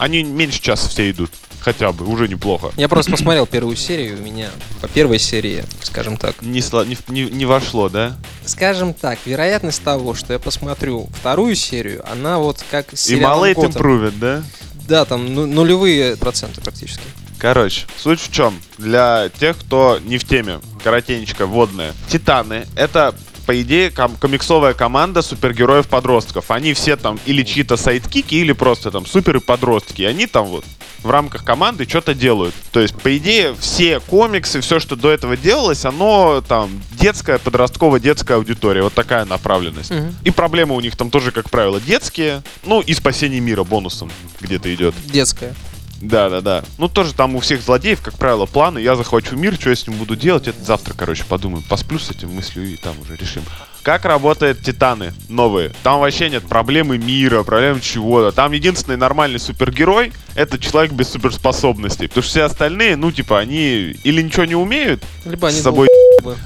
Они 0.02 0.24
меньше 0.24 0.60
часа 0.60 0.90
все 0.90 1.12
идут, 1.12 1.30
хотя 1.60 1.92
бы, 1.92 2.08
уже 2.08 2.28
неплохо. 2.28 2.72
Я 2.76 2.90
просто 2.90 3.12
посмотрел 3.12 3.46
первую 3.46 3.76
серию, 3.76 4.18
у 4.18 4.22
меня 4.24 4.50
по 4.82 4.88
первой 4.88 5.20
серии, 5.20 5.64
скажем 5.84 6.18
так. 6.18 6.42
Не, 6.42 6.58
сла- 6.58 6.88
не, 6.88 6.98
не- 7.08 7.30
не 7.30 7.46
вошло, 7.46 7.88
да? 7.88 8.18
Скажем 8.44 8.96
так, 8.96 9.20
вероятность 9.26 9.84
того, 9.84 10.16
что 10.16 10.34
я 10.34 10.40
посмотрю 10.40 11.08
вторую 11.20 11.54
серию, 11.54 12.04
она 12.12 12.40
вот 12.40 12.66
как 12.72 12.88
с 12.98 13.10
И 13.12 13.16
малый 13.18 13.54
импровит, 13.54 14.18
да? 14.18 14.42
Да, 14.88 15.06
там 15.06 15.32
ну- 15.36 15.46
нулевые 15.46 16.18
проценты 16.18 16.62
практически. 16.62 17.04
Короче, 17.38 17.86
суть 17.96 18.22
в 18.22 18.32
чем? 18.32 18.60
Для 18.80 19.30
тех, 19.40 19.56
кто 19.56 20.00
не 20.04 20.18
в 20.18 20.24
теме, 20.28 20.62
коротенечко, 20.84 21.46
водная. 21.46 21.94
Титаны— 22.10 22.66
это 22.76 23.14
по 23.46 23.62
идее, 23.62 23.92
ком- 23.92 24.16
комиксовая 24.16 24.74
команда 24.74 25.22
супергероев-подростков. 25.22 26.52
Они 26.52 26.74
все 26.74 26.96
там 26.96 27.20
или 27.26 27.44
чьи-то 27.44 27.78
сайдкики, 27.78 28.36
или 28.36 28.54
просто 28.54 28.92
там 28.92 29.06
суперы-подростки. 29.06 30.04
Они 30.04 30.28
там 30.28 30.46
вот 30.46 30.66
в 31.04 31.10
рамках 31.10 31.44
команды 31.44 31.88
что-то 31.88 32.14
делают. 32.14 32.54
То 32.72 32.80
есть, 32.80 32.96
по 32.96 33.16
идее, 33.18 33.56
все 33.60 34.00
комиксы, 34.00 34.62
все, 34.62 34.80
что 34.80 34.96
до 34.96 35.10
этого 35.10 35.36
делалось, 35.36 35.86
оно 35.86 36.44
там 36.48 36.70
детская, 36.92 37.40
подростковая 37.40 38.00
детская 38.00 38.36
аудитория. 38.36 38.84
Вот 38.84 38.94
такая 38.94 39.26
направленность. 39.26 39.92
Мгм. 39.92 40.16
И 40.24 40.32
проблемы 40.32 40.76
у 40.76 40.80
них 40.80 40.96
там 40.96 41.10
тоже, 41.10 41.32
как 41.32 41.50
правило, 41.50 41.80
детские. 41.80 42.44
Ну, 42.66 42.82
и 42.82 42.94
спасение 42.94 43.40
мира 43.40 43.64
бонусом 43.64 44.12
где-то 44.40 44.74
идет. 44.74 44.94
Детская. 45.06 45.56
Да, 46.02 46.30
да, 46.30 46.42
да. 46.42 46.64
Ну, 46.78 46.90
тоже 46.90 47.14
там 47.14 47.36
у 47.36 47.40
всех 47.40 47.62
злодеев, 47.62 48.02
как 48.02 48.16
правило, 48.16 48.46
планы. 48.46 48.80
Я 48.80 48.96
захвачу 48.96 49.36
мир, 49.36 49.56
что 49.56 49.70
я 49.70 49.76
с 49.76 49.88
ним 49.88 49.98
буду 49.98 50.16
делать, 50.16 50.48
это 50.48 50.62
завтра, 50.64 50.94
короче, 50.96 51.24
подумаю. 51.24 51.64
Посплю 51.70 52.00
с 52.00 52.10
этим 52.10 52.34
мыслью 52.34 52.68
и 52.68 52.76
там 52.76 53.00
уже 53.00 53.16
решим. 53.16 53.44
Как 53.84 54.06
работают 54.06 54.62
Титаны 54.62 55.12
новые? 55.28 55.72
Там 55.82 56.02
вообще 56.02 56.30
нет 56.30 56.44
проблемы 56.48 57.00
мира, 57.00 57.42
проблем 57.42 57.82
чего-то. 57.82 58.32
Там 58.32 58.52
единственный 58.52 58.98
нормальный 58.98 59.40
супергерой— 59.40 60.14
это 60.36 60.60
человек 60.60 60.92
без 60.92 61.10
суперспособностей. 61.10 62.08
Потому 62.08 62.24
что 62.24 62.32
все 62.32 62.44
остальные, 62.44 62.96
ну, 62.96 63.12
типа, 63.12 63.40
они 63.40 63.96
или 64.04 64.22
ничего 64.22 64.46
не 64.46 64.56
умеют 64.56 65.04
Либо 65.26 65.48
они 65.48 65.58
с 65.58 65.64
собой... 65.64 65.88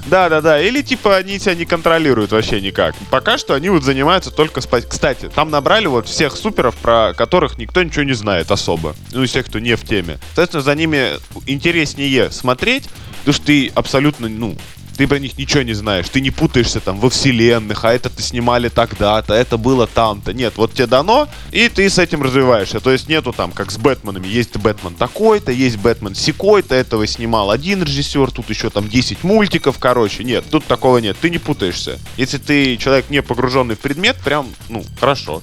Да, 0.06 0.28
да, 0.28 0.40
да. 0.40 0.60
Или 0.60 0.82
типа 0.82 1.16
они 1.16 1.38
себя 1.38 1.54
не 1.54 1.64
контролируют 1.64 2.32
вообще 2.32 2.60
никак. 2.60 2.94
Пока 3.10 3.38
что 3.38 3.54
они 3.54 3.70
вот 3.70 3.82
занимаются 3.82 4.30
только 4.30 4.60
спать. 4.60 4.88
Кстати, 4.88 5.30
там 5.34 5.50
набрали 5.50 5.86
вот 5.86 6.08
всех 6.08 6.36
суперов, 6.36 6.74
про 6.76 7.12
которых 7.14 7.58
никто 7.58 7.82
ничего 7.82 8.04
не 8.04 8.14
знает 8.14 8.50
особо. 8.50 8.94
Ну, 9.12 9.22
из 9.22 9.32
тех, 9.32 9.46
кто 9.46 9.58
не 9.58 9.76
в 9.76 9.84
теме. 9.84 10.18
Соответственно, 10.34 10.62
за 10.62 10.74
ними 10.74 11.12
интереснее 11.46 12.30
смотреть, 12.30 12.84
потому 13.20 13.34
что 13.34 13.46
ты 13.46 13.72
абсолютно, 13.74 14.28
ну, 14.28 14.56
ты 14.96 15.06
про 15.06 15.18
них 15.18 15.36
ничего 15.38 15.62
не 15.62 15.74
знаешь, 15.74 16.08
ты 16.08 16.20
не 16.20 16.30
путаешься 16.30 16.80
там 16.80 16.98
во 16.98 17.10
вселенных, 17.10 17.84
а 17.84 17.92
это-то 17.92 18.22
снимали 18.22 18.68
тогда-то, 18.68 19.34
это 19.34 19.56
было 19.56 19.86
там-то. 19.86 20.32
Нет, 20.32 20.54
вот 20.56 20.72
тебе 20.72 20.86
дано, 20.86 21.28
и 21.52 21.68
ты 21.68 21.88
с 21.88 21.98
этим 21.98 22.22
развиваешься. 22.22 22.80
То 22.80 22.90
есть 22.90 23.08
нету 23.08 23.32
там, 23.32 23.52
как 23.52 23.70
с 23.70 23.78
Бэтменами, 23.78 24.26
есть 24.26 24.56
Бэтмен 24.56 24.94
такой-то, 24.94 25.52
есть 25.52 25.76
Бэтмен 25.76 26.14
секой-то, 26.14 26.74
этого 26.74 27.06
снимал 27.06 27.50
один 27.50 27.82
режиссер, 27.82 28.30
тут 28.30 28.48
еще 28.50 28.70
там 28.70 28.88
10 28.88 29.22
мультиков, 29.22 29.78
короче. 29.78 30.24
Нет, 30.24 30.44
тут 30.50 30.64
такого 30.64 30.98
нет, 30.98 31.16
ты 31.20 31.30
не 31.30 31.38
путаешься. 31.38 31.98
Если 32.16 32.38
ты 32.38 32.76
человек 32.76 33.10
не 33.10 33.22
погруженный 33.22 33.76
в 33.76 33.80
предмет, 33.80 34.16
прям, 34.24 34.48
ну, 34.68 34.84
хорошо, 34.98 35.42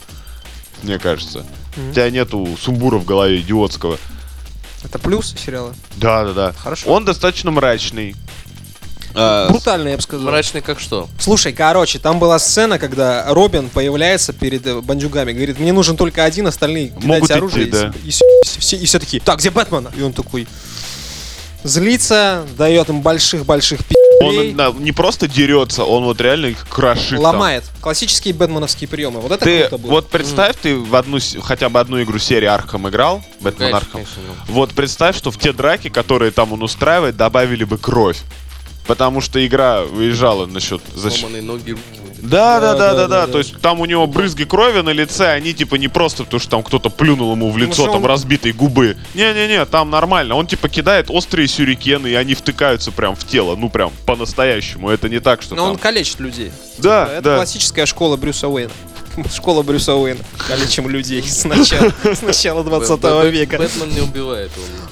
мне 0.82 1.00
кажется. 1.00 1.46
У 1.78 1.94
тебя 1.94 2.10
нету 2.10 2.48
сумбура 2.60 2.98
в 2.98 3.06
голове 3.06 3.40
идиотского. 3.40 3.98
Это 4.84 5.00
плюс 5.00 5.34
сериала. 5.38 5.74
Да, 5.96 6.26
да, 6.26 6.34
да. 6.34 6.54
Хорошо. 6.54 6.90
Он 6.90 7.06
достаточно 7.06 7.52
мрачный. 7.52 8.16
А, 9.16 9.50
Брутально, 9.50 9.90
я 9.90 9.96
бы 9.98 10.02
сказал. 10.02 10.26
Мрачный 10.28 10.62
как 10.62 10.80
что? 10.80 11.08
Слушай, 11.20 11.54
короче, 11.54 12.00
там 12.00 12.20
была 12.20 12.40
сцена, 12.40 12.80
когда 12.80 13.26
Робин 13.34 13.70
появляется 13.70 14.34
перед 14.34 14.66
э, 14.66 14.82
бандюгами, 14.82 15.34
говорит, 15.34 15.60
мне 15.60 15.72
нужен 15.74 15.98
только 15.98 16.24
один, 16.24 16.48
остальные 16.48 16.88
кидайте 16.90 17.08
Могут 17.08 17.26
идти, 17.26 17.34
оружие. 17.34 17.68
и 17.68 17.72
да. 17.72 17.94
И, 18.04 18.10
все, 18.10 18.26
все, 18.44 18.78
и 18.78 18.86
все 18.86 19.00
такие, 19.00 19.22
так, 19.22 19.40
где 19.40 19.50
Бэтмен? 19.52 19.90
И 19.96 20.02
он 20.02 20.14
такой 20.14 20.48
злится, 21.64 22.46
дает 22.58 22.90
им 22.90 23.02
больших-больших 23.02 23.80
Он 24.22 24.32
пи***лей, 24.32 24.54
да, 24.54 24.74
не 24.78 24.92
просто 24.92 25.28
дерется, 25.28 25.84
он 25.86 26.04
вот 26.04 26.20
реально 26.20 26.48
их 26.48 26.68
крошит. 26.68 27.12
там. 27.12 27.20
ломает. 27.20 27.64
Классические 27.82 28.34
бэтменовские 28.34 28.88
приемы. 28.88 29.20
Вот 29.22 29.32
это 29.32 29.44
Ты 29.46 29.62
круто 29.62 29.78
было. 29.78 29.92
вот 29.92 30.10
представь, 30.10 30.56
ты 30.62 30.76
в 30.76 30.96
одну 30.96 31.20
хотя 31.42 31.70
бы 31.70 31.80
одну 31.80 32.02
игру 32.04 32.20
серии 32.20 32.48
Arkham 32.48 32.88
играл, 32.90 33.24
Batman 33.40 33.74
Arkham. 33.74 34.02
Вот 34.48 34.72
представь, 34.72 35.18
что 35.18 35.32
в 35.32 35.38
те 35.38 35.54
драки, 35.54 35.90
которые 35.90 36.32
там 36.32 36.52
он 36.54 36.64
устраивает, 36.64 37.16
добавили 37.16 37.64
бы 37.64 37.78
кровь. 37.78 38.18
Потому 38.88 39.22
что 39.22 39.46
игра 39.46 39.84
выезжала 39.84 40.46
насчет 40.46 40.82
защиты. 40.94 41.22
Сломанные 41.22 41.42
ноги, 41.42 41.72
руки. 41.72 41.84
Да, 42.22 42.60
да, 42.62 42.74
Да, 42.74 42.78
да, 42.78 42.78
да, 42.78 42.94
да, 42.94 42.96
да, 42.96 43.08
да. 43.08 43.26
да. 43.28 43.32
То 43.34 43.38
есть 43.40 43.60
там 43.62 43.80
у 43.82 43.86
него 43.86 44.08
брызги 44.08 44.44
крови 44.46 44.82
на 44.82 44.92
лице, 44.92 45.28
они 45.32 45.54
типа 45.54 45.76
не 45.76 45.88
просто 45.90 46.24
потому, 46.24 46.40
что 46.40 46.50
там 46.50 46.64
кто-то 46.64 46.90
плюнул 46.90 47.32
ему 47.34 47.52
в 47.52 47.58
лицо, 47.58 47.74
что 47.84 47.86
там 47.88 48.04
он- 48.04 48.06
разбитые 48.06 48.54
губы. 48.54 48.98
Не-не-не, 49.14 49.66
там 49.66 49.90
нормально. 49.90 50.36
Он 50.36 50.48
типа 50.48 50.70
кидает 50.70 51.08
острые 51.10 51.48
сюрикены, 51.48 52.08
и 52.08 52.14
они 52.14 52.34
втыкаются 52.34 52.92
прям 52.92 53.16
в 53.16 53.26
тело. 53.26 53.56
Ну 53.56 53.70
прям 53.70 53.92
по-настоящему. 54.06 54.90
Это 54.90 55.10
не 55.10 55.20
так, 55.20 55.42
что 55.42 55.56
Но 55.56 55.64
он 55.66 55.70
там... 55.72 55.80
калечит 55.80 56.20
людей. 56.20 56.52
Да, 56.78 57.08
это 57.12 57.22
да. 57.22 57.36
классическая 57.38 57.86
школа 57.86 58.16
Брюса 58.18 58.48
Уэйна. 58.48 58.72
Школа 59.36 59.62
Брюса 59.62 59.94
Уэйна. 59.96 60.22
Калечим 60.48 60.88
людей 60.90 61.22
с 61.22 61.44
начала, 61.46 61.92
с 62.04 62.22
начала 62.22 62.64
20 62.64 63.00
Бэ- 63.00 63.22
Бэ- 63.24 63.30
века. 63.32 63.58
Бэтмен 63.58 63.90
не 63.90 64.02
убивает, 64.02 64.50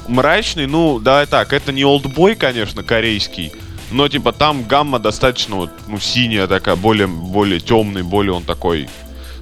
он 0.07 0.13
Мрачный, 0.13 0.67
ну, 0.67 0.99
давай 0.99 1.25
так, 1.27 1.53
это 1.53 1.71
не 1.71 1.85
олдбой, 1.85 2.35
конечно, 2.35 2.83
корейский. 2.83 3.51
Но 3.91 4.07
типа 4.07 4.31
там 4.31 4.63
гамма 4.63 4.99
достаточно 4.99 5.57
вот, 5.57 5.71
ну, 5.87 5.99
синяя 5.99 6.47
такая, 6.47 6.75
более, 6.75 7.07
более 7.07 7.59
темный, 7.59 8.03
более 8.03 8.33
он 8.33 8.43
такой 8.43 8.87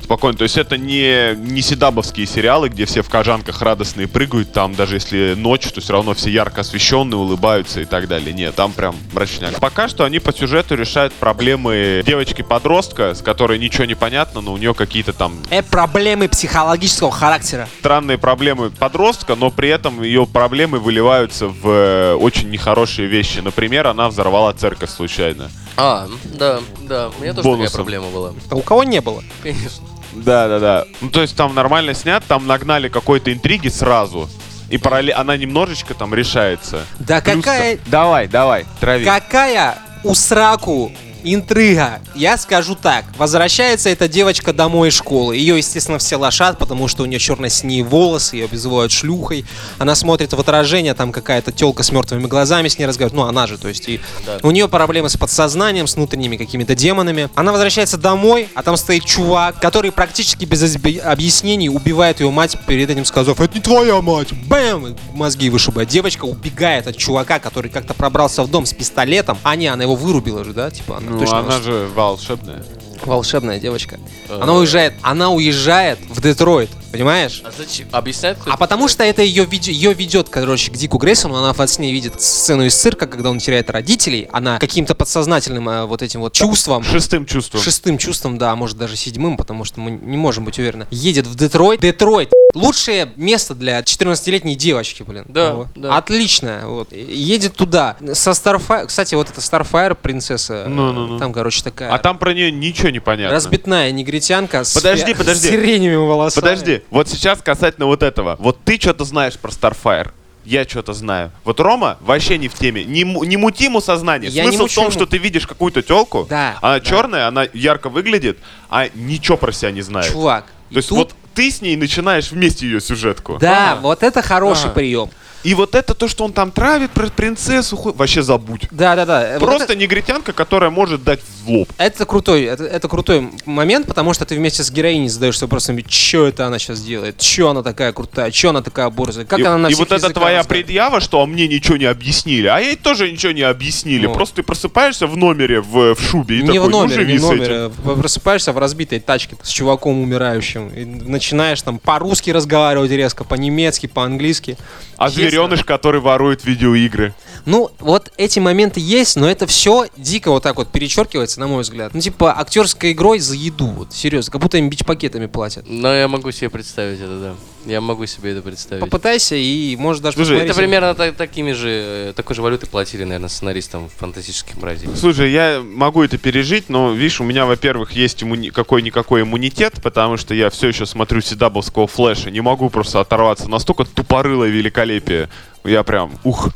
спокойный. 0.09 0.37
То 0.39 0.43
есть 0.43 0.57
это 0.57 0.75
не, 0.75 1.35
не 1.35 1.61
седабовские 1.61 2.25
сериалы, 2.25 2.69
где 2.69 2.85
все 2.85 3.03
в 3.03 3.09
кожанках 3.09 3.61
радостные 3.61 4.07
прыгают, 4.07 4.51
там 4.51 4.73
даже 4.73 4.95
если 4.95 5.35
ночь, 5.37 5.67
то 5.67 5.81
все 5.81 5.93
равно 5.93 6.15
все 6.15 6.31
ярко 6.31 6.61
освещенные, 6.61 7.17
улыбаются 7.17 7.81
и 7.81 7.85
так 7.85 8.07
далее. 8.07 8.33
Нет, 8.33 8.55
там 8.55 8.71
прям 8.71 8.95
мрачняк. 9.13 9.59
Пока 9.59 9.87
что 9.87 10.05
они 10.05 10.17
по 10.17 10.33
сюжету 10.33 10.73
решают 10.73 11.13
проблемы 11.13 12.01
девочки-подростка, 12.03 13.13
с 13.13 13.21
которой 13.21 13.59
ничего 13.59 13.85
не 13.85 13.93
понятно, 13.93 14.41
но 14.41 14.53
у 14.53 14.57
нее 14.57 14.73
какие-то 14.73 15.13
там 15.13 15.33
Это 15.51 15.69
проблемы 15.69 16.27
психологического 16.27 17.11
характера. 17.11 17.69
странные 17.79 18.17
проблемы 18.17 18.71
подростка, 18.71 19.35
но 19.35 19.51
при 19.51 19.69
этом 19.69 20.01
ее 20.01 20.25
проблемы 20.25 20.79
выливаются 20.79 21.47
в 21.47 21.67
э, 21.67 22.13
очень 22.15 22.49
нехорошие 22.49 23.07
вещи. 23.07 23.41
Например, 23.41 23.85
она 23.85 24.09
взорвала 24.09 24.53
церковь 24.53 24.89
случайно. 24.89 25.51
А, 25.77 26.07
да, 26.23 26.61
да, 26.81 27.09
у 27.09 27.21
меня 27.21 27.33
тоже 27.33 27.43
Бонусом. 27.47 27.65
такая 27.67 27.75
проблема 27.75 28.09
была. 28.09 28.33
А 28.49 28.55
у 28.55 28.61
кого 28.61 28.83
не 28.83 29.01
было? 29.01 29.23
Конечно. 29.43 29.85
Да, 30.13 30.47
да, 30.47 30.59
да. 30.59 30.85
Ну, 31.01 31.09
то 31.09 31.21
есть 31.21 31.35
там 31.35 31.53
нормально 31.55 31.93
снят, 31.93 32.23
там 32.27 32.47
нагнали 32.47 32.89
какой-то 32.89 33.31
интриги 33.31 33.67
сразу. 33.69 34.29
И 34.69 34.77
параллельно 34.77 35.19
она 35.21 35.37
немножечко 35.37 35.93
там 35.93 36.13
решается. 36.13 36.85
Да 36.99 37.21
Плюс 37.21 37.43
какая, 37.43 37.79
Давай, 37.87 38.27
давай, 38.27 38.65
трави. 38.79 39.05
какая 39.05 39.77
у 40.03 40.13
сраку 40.13 40.91
Интрига. 41.23 41.99
Я 42.15 42.37
скажу 42.37 42.75
так. 42.75 43.05
Возвращается 43.17 43.89
эта 43.89 44.07
девочка 44.07 44.53
домой 44.53 44.89
из 44.89 44.93
школы. 44.93 45.35
Ее, 45.35 45.57
естественно, 45.57 45.97
все 45.97 46.15
лошат, 46.15 46.57
потому 46.57 46.87
что 46.87 47.03
у 47.03 47.05
нее 47.05 47.19
черно-синие 47.19 47.83
волосы, 47.83 48.37
ее 48.37 48.45
обзывают 48.45 48.91
шлюхой. 48.91 49.45
Она 49.77 49.95
смотрит 49.95 50.33
в 50.33 50.39
отражение, 50.39 50.93
там 50.93 51.11
какая-то 51.11 51.51
телка 51.51 51.83
с 51.83 51.91
мертвыми 51.91 52.27
глазами 52.27 52.67
с 52.67 52.77
ней 52.77 52.85
разговаривает. 52.85 53.15
Ну, 53.21 53.27
она 53.27 53.47
же, 53.47 53.57
то 53.57 53.67
есть. 53.67 53.87
И 53.89 53.99
Да. 54.25 54.39
У 54.43 54.51
нее 54.51 54.67
проблемы 54.67 55.09
с 55.09 55.17
подсознанием, 55.17 55.87
с 55.87 55.95
внутренними 55.95 56.37
какими-то 56.37 56.75
демонами. 56.75 57.29
Она 57.35 57.51
возвращается 57.51 57.97
домой, 57.97 58.47
а 58.55 58.63
там 58.63 58.77
стоит 58.77 59.05
чувак, 59.05 59.59
который 59.59 59.91
практически 59.91 60.45
без 60.45 60.77
объяснений 61.03 61.69
убивает 61.69 62.19
ее 62.19 62.29
мать, 62.31 62.57
перед 62.67 62.89
этим 62.89 63.05
сказав, 63.05 63.39
это 63.39 63.55
не 63.55 63.61
твоя 63.61 64.01
мать. 64.01 64.33
Бэм! 64.33 64.95
Мозги 65.13 65.49
вышибает. 65.49 65.89
Девочка 65.89 66.25
убегает 66.25 66.87
от 66.87 66.97
чувака, 66.97 67.39
который 67.39 67.69
как-то 67.69 67.93
пробрался 67.93 68.43
в 68.43 68.49
дом 68.49 68.65
с 68.65 68.73
пистолетом. 68.73 69.37
А 69.43 69.55
не, 69.55 69.67
она 69.67 69.83
его 69.83 69.95
вырубила 69.95 70.43
же, 70.43 70.53
да? 70.53 70.69
Типа, 70.71 70.97
она 70.97 71.08
Ну, 71.09 71.19
точно 71.19 71.39
она 71.39 71.59
же 71.59 71.87
волшебная. 71.93 72.63
Волшебная 73.05 73.59
девочка. 73.59 73.97
Э. 74.29 74.39
Она 74.41 74.53
уезжает, 74.53 74.93
она 75.01 75.29
уезжает 75.31 75.99
в 76.09 76.21
Детройт, 76.21 76.69
понимаешь? 76.91 77.41
А 77.45 77.51
зачем? 77.55 77.87
Объясняет 77.91 78.37
кто 78.39 78.51
А 78.51 78.57
потому 78.57 78.87
что 78.87 79.03
это 79.03 79.21
ее, 79.21 79.45
ведь- 79.45 79.67
ее 79.67 79.93
ведет, 79.93 80.29
короче, 80.29 80.71
к 80.71 80.75
Дику 80.75 80.97
Грейсону, 80.97 81.35
она 81.35 81.53
во 81.53 81.67
сне 81.67 81.91
видит 81.91 82.21
сцену 82.21 82.65
из 82.65 82.75
цирка, 82.75 83.07
когда 83.07 83.29
он 83.29 83.39
теряет 83.39 83.69
родителей, 83.69 84.27
она 84.31 84.59
каким-то 84.59 84.95
подсознательным 84.95 85.67
э, 85.69 85.85
вот 85.85 86.01
этим 86.01 86.21
вот 86.21 86.33
чувством, 86.33 86.83
Шестым 86.83 87.25
чувством. 87.25 87.61
шестым 87.61 87.97
чувством, 87.97 88.37
да, 88.37 88.55
может 88.55 88.77
даже 88.77 88.95
седьмым, 88.95 89.37
потому 89.37 89.65
что 89.65 89.79
мы 89.79 89.91
не 89.91 90.17
можем 90.17 90.45
быть 90.45 90.59
уверены, 90.59 90.87
едет 90.91 91.27
в 91.27 91.35
Детройт. 91.35 91.81
Детройт 91.81 92.31
лучшее 92.55 93.11
место 93.15 93.53
для 93.53 93.79
14-летней 93.79 94.55
девочки, 94.55 95.03
блин. 95.03 95.25
Да, 95.27 95.53
Вот. 95.53 95.67
да. 95.75 95.97
Отлично, 95.97 96.61
вот. 96.65 96.91
Едет 96.91 97.53
туда. 97.55 97.95
Со 98.13 98.31
Starfire, 98.31 98.87
кстати, 98.87 99.13
вот 99.13 99.29
эта 99.29 99.39
Starfire 99.39 99.93
принцесса, 99.95 100.63
э, 100.65 100.67
Ну-ну-ну. 100.67 101.19
там, 101.19 101.31
короче, 101.31 101.61
такая... 101.63 101.91
А 101.93 101.99
там 101.99 102.17
про 102.17 102.33
нее 102.33 102.51
ничего 102.51 102.88
не 102.91 102.99
понятно. 102.99 103.33
Разбитная 103.33 103.91
негритянка 103.91 104.63
с, 104.63 104.73
Подожди, 104.73 105.13
фи- 105.13 105.17
подожди. 105.17 105.47
с 105.47 105.51
сиреневыми 105.51 105.95
волосами. 106.07 106.41
Подожди, 106.43 106.81
вот 106.89 107.07
сейчас 107.09 107.41
касательно 107.41 107.85
вот 107.87 108.03
этого. 108.03 108.35
Вот 108.39 108.57
ты 108.63 108.79
что-то 108.79 109.05
знаешь 109.05 109.37
про 109.37 109.49
Starfire. 109.51 110.11
Я 110.45 110.63
что-то 110.63 110.93
знаю. 110.93 111.31
Вот 111.43 111.59
Рома 111.59 111.97
вообще 112.01 112.37
не 112.37 112.47
в 112.47 112.53
теме. 112.55 112.83
Не, 112.83 113.03
не 113.03 113.37
мути 113.37 113.65
ему 113.65 113.81
сознание. 113.81 114.31
Я 114.31 114.45
не 114.45 114.51
Смысл 114.51 114.67
в 114.67 114.73
том, 114.75 114.83
ему. 114.85 114.91
что 114.91 115.05
ты 115.05 115.17
видишь 115.17 115.45
какую-то 115.45 115.81
телку, 115.81 116.25
Да, 116.29 116.57
она 116.61 116.79
да. 116.79 116.85
черная, 116.85 117.27
она 117.27 117.45
ярко 117.53 117.89
выглядит, 117.89 118.37
а 118.69 118.87
ничего 118.95 119.37
про 119.37 119.51
себя 119.51 119.71
не 119.71 119.81
знает. 119.81 120.11
Чувак. 120.11 120.45
То 120.71 120.77
есть 120.77 120.89
тут- 120.89 120.97
вот 120.97 121.15
ты 121.35 121.51
с 121.51 121.61
ней 121.61 121.75
начинаешь 121.75 122.31
вместе 122.31 122.65
ее 122.65 122.81
сюжетку. 122.81 123.37
Да, 123.39 123.73
А. 123.73 123.75
вот 123.75 124.01
это 124.01 124.21
хороший 124.21 124.69
А. 124.69 124.73
прием. 124.73 125.09
И 125.43 125.53
вот 125.53 125.75
это 125.75 125.93
то, 125.93 126.07
что 126.07 126.25
он 126.25 126.33
там 126.33 126.51
травит 126.51 126.91
принцессу, 127.15 127.77
ху- 127.77 127.93
вообще 127.93 128.21
забудь. 128.21 128.67
Да, 128.71 128.95
да, 128.95 129.05
да. 129.05 129.29
Вот 129.39 129.47
Просто 129.47 129.63
это, 129.63 129.75
негритянка, 129.75 130.33
которая 130.33 130.69
может 130.69 131.03
дать 131.03 131.21
в 131.21 131.49
лоб. 131.49 131.69
это 131.77 132.05
крутой, 132.05 132.43
это, 132.43 132.65
это 132.65 132.87
крутой 132.87 133.29
момент, 133.45 133.87
потому 133.87 134.13
что 134.13 134.25
ты 134.25 134.35
вместе 134.35 134.63
с 134.63 134.71
героиней 134.71 135.07
задаешься 135.07 135.45
вопросом, 135.45 135.79
что 135.87 136.27
это 136.27 136.45
она 136.45 136.59
сейчас 136.59 136.81
делает, 136.81 137.21
что 137.21 137.49
она 137.49 137.63
такая 137.63 137.93
крутая, 137.93 138.31
что 138.31 138.49
она 138.49 138.61
такая 138.61 138.89
борзая, 138.89 139.25
как 139.25 139.39
и 139.39 139.43
она 139.43 139.57
на 139.57 139.67
и 139.67 139.75
вот 139.75 139.91
это 139.91 140.09
твоя 140.09 140.39
разговаривает. 140.39 140.47
предъява, 140.47 140.99
что 140.99 141.21
а 141.21 141.25
мне 141.25 141.47
ничего 141.47 141.77
не 141.77 141.85
объяснили, 141.85 142.47
а 142.47 142.59
ей 142.59 142.75
тоже 142.75 143.09
ничего 143.11 143.31
не 143.31 143.41
объяснили. 143.43 144.07
Ну. 144.07 144.13
Просто 144.13 144.35
ты 144.37 144.43
просыпаешься 144.43 145.07
в 145.07 145.15
номере 145.15 145.61
в, 145.61 145.95
в 145.95 146.01
шубе 146.01 146.39
и 146.39 146.41
не 146.41 146.47
такой, 146.47 146.67
в 146.67 146.69
номере, 146.69 146.95
ну 146.97 147.01
живи 147.01 147.13
не 147.13 147.17
в 147.17 147.21
с 147.21 147.31
этим. 147.31 147.37
номере. 147.37 147.69
Просыпаешься 148.01 148.51
в 148.51 148.57
разбитой 148.57 148.99
тачке 148.99 149.37
с 149.41 149.49
чуваком 149.49 150.01
умирающим. 150.01 150.67
И 150.69 150.83
начинаешь 150.85 151.61
там 151.61 151.79
по-русски 151.79 152.31
разговаривать 152.31 152.91
резко, 152.91 153.23
по-немецки, 153.23 153.87
по-английски. 153.87 154.57
А 154.97 155.07
Есть, 155.09 155.28
звереныш, 155.29 155.63
который 155.63 156.01
ворует 156.01 156.43
видеоигры. 156.45 157.13
Ну, 157.45 157.71
вот 157.79 158.11
эти 158.17 158.39
моменты 158.39 158.79
есть, 158.79 159.15
но 159.15 159.29
это 159.29 159.47
все 159.47 159.87
дико 159.97 160.29
вот 160.31 160.43
так 160.43 160.57
вот 160.57 160.71
перечеркивается, 160.71 161.39
на 161.39 161.47
мой 161.47 161.61
взгляд. 161.63 161.93
Ну, 161.93 162.01
типа, 162.01 162.37
актерской 162.37 162.91
игрой 162.91 163.19
за 163.19 163.35
еду, 163.35 163.67
вот, 163.67 163.93
серьезно, 163.93 164.31
как 164.31 164.41
будто 164.41 164.57
им 164.57 164.69
бич-пакетами 164.69 165.25
платят. 165.27 165.65
Но 165.67 165.93
я 165.93 166.07
могу 166.07 166.31
себе 166.31 166.49
представить 166.49 166.99
это, 166.99 167.19
да. 167.19 167.35
Я 167.65 167.81
могу 167.81 168.05
себе 168.05 168.31
это 168.31 168.41
представить. 168.41 168.81
Попытайся 168.81 169.35
и, 169.35 169.75
может, 169.75 170.01
даже 170.01 170.15
Слушай, 170.15 170.29
посмотреть. 170.39 170.51
Это 170.51 170.57
примерно 170.59 170.95
та- 170.95 171.11
такими 171.11 171.51
же, 171.51 171.69
э, 171.69 172.13
такой 172.15 172.35
же 172.35 172.41
валюты 172.41 172.67
платили, 172.67 173.03
наверное, 173.03 173.27
сценаристам 173.29 173.89
фантастических 173.97 174.57
братьев. 174.57 174.89
Слушай, 174.97 175.31
я 175.31 175.61
могу 175.61 176.01
это 176.03 176.17
пережить, 176.17 176.69
но, 176.69 176.91
видишь, 176.93 177.19
у 177.19 177.25
меня, 177.25 177.45
во-первых, 177.45 177.91
есть 177.91 178.23
иммуни- 178.23 178.49
какой-никакой 178.51 179.23
иммунитет, 179.23 179.73
потому 179.83 180.15
что 180.17 180.33
я 180.33 180.49
все 180.49 180.69
еще 180.69 180.85
смотрю 180.85 181.19
седаблского 181.21 181.85
флэша, 181.87 182.31
не 182.31 182.39
могу 182.41 182.69
просто 182.69 183.01
оторваться. 183.01 183.49
Настолько 183.49 183.83
тупорылое 183.83 184.49
великолепие. 184.49 185.18
Я 185.63 185.83
прям, 185.83 186.11
ух. 186.23 186.49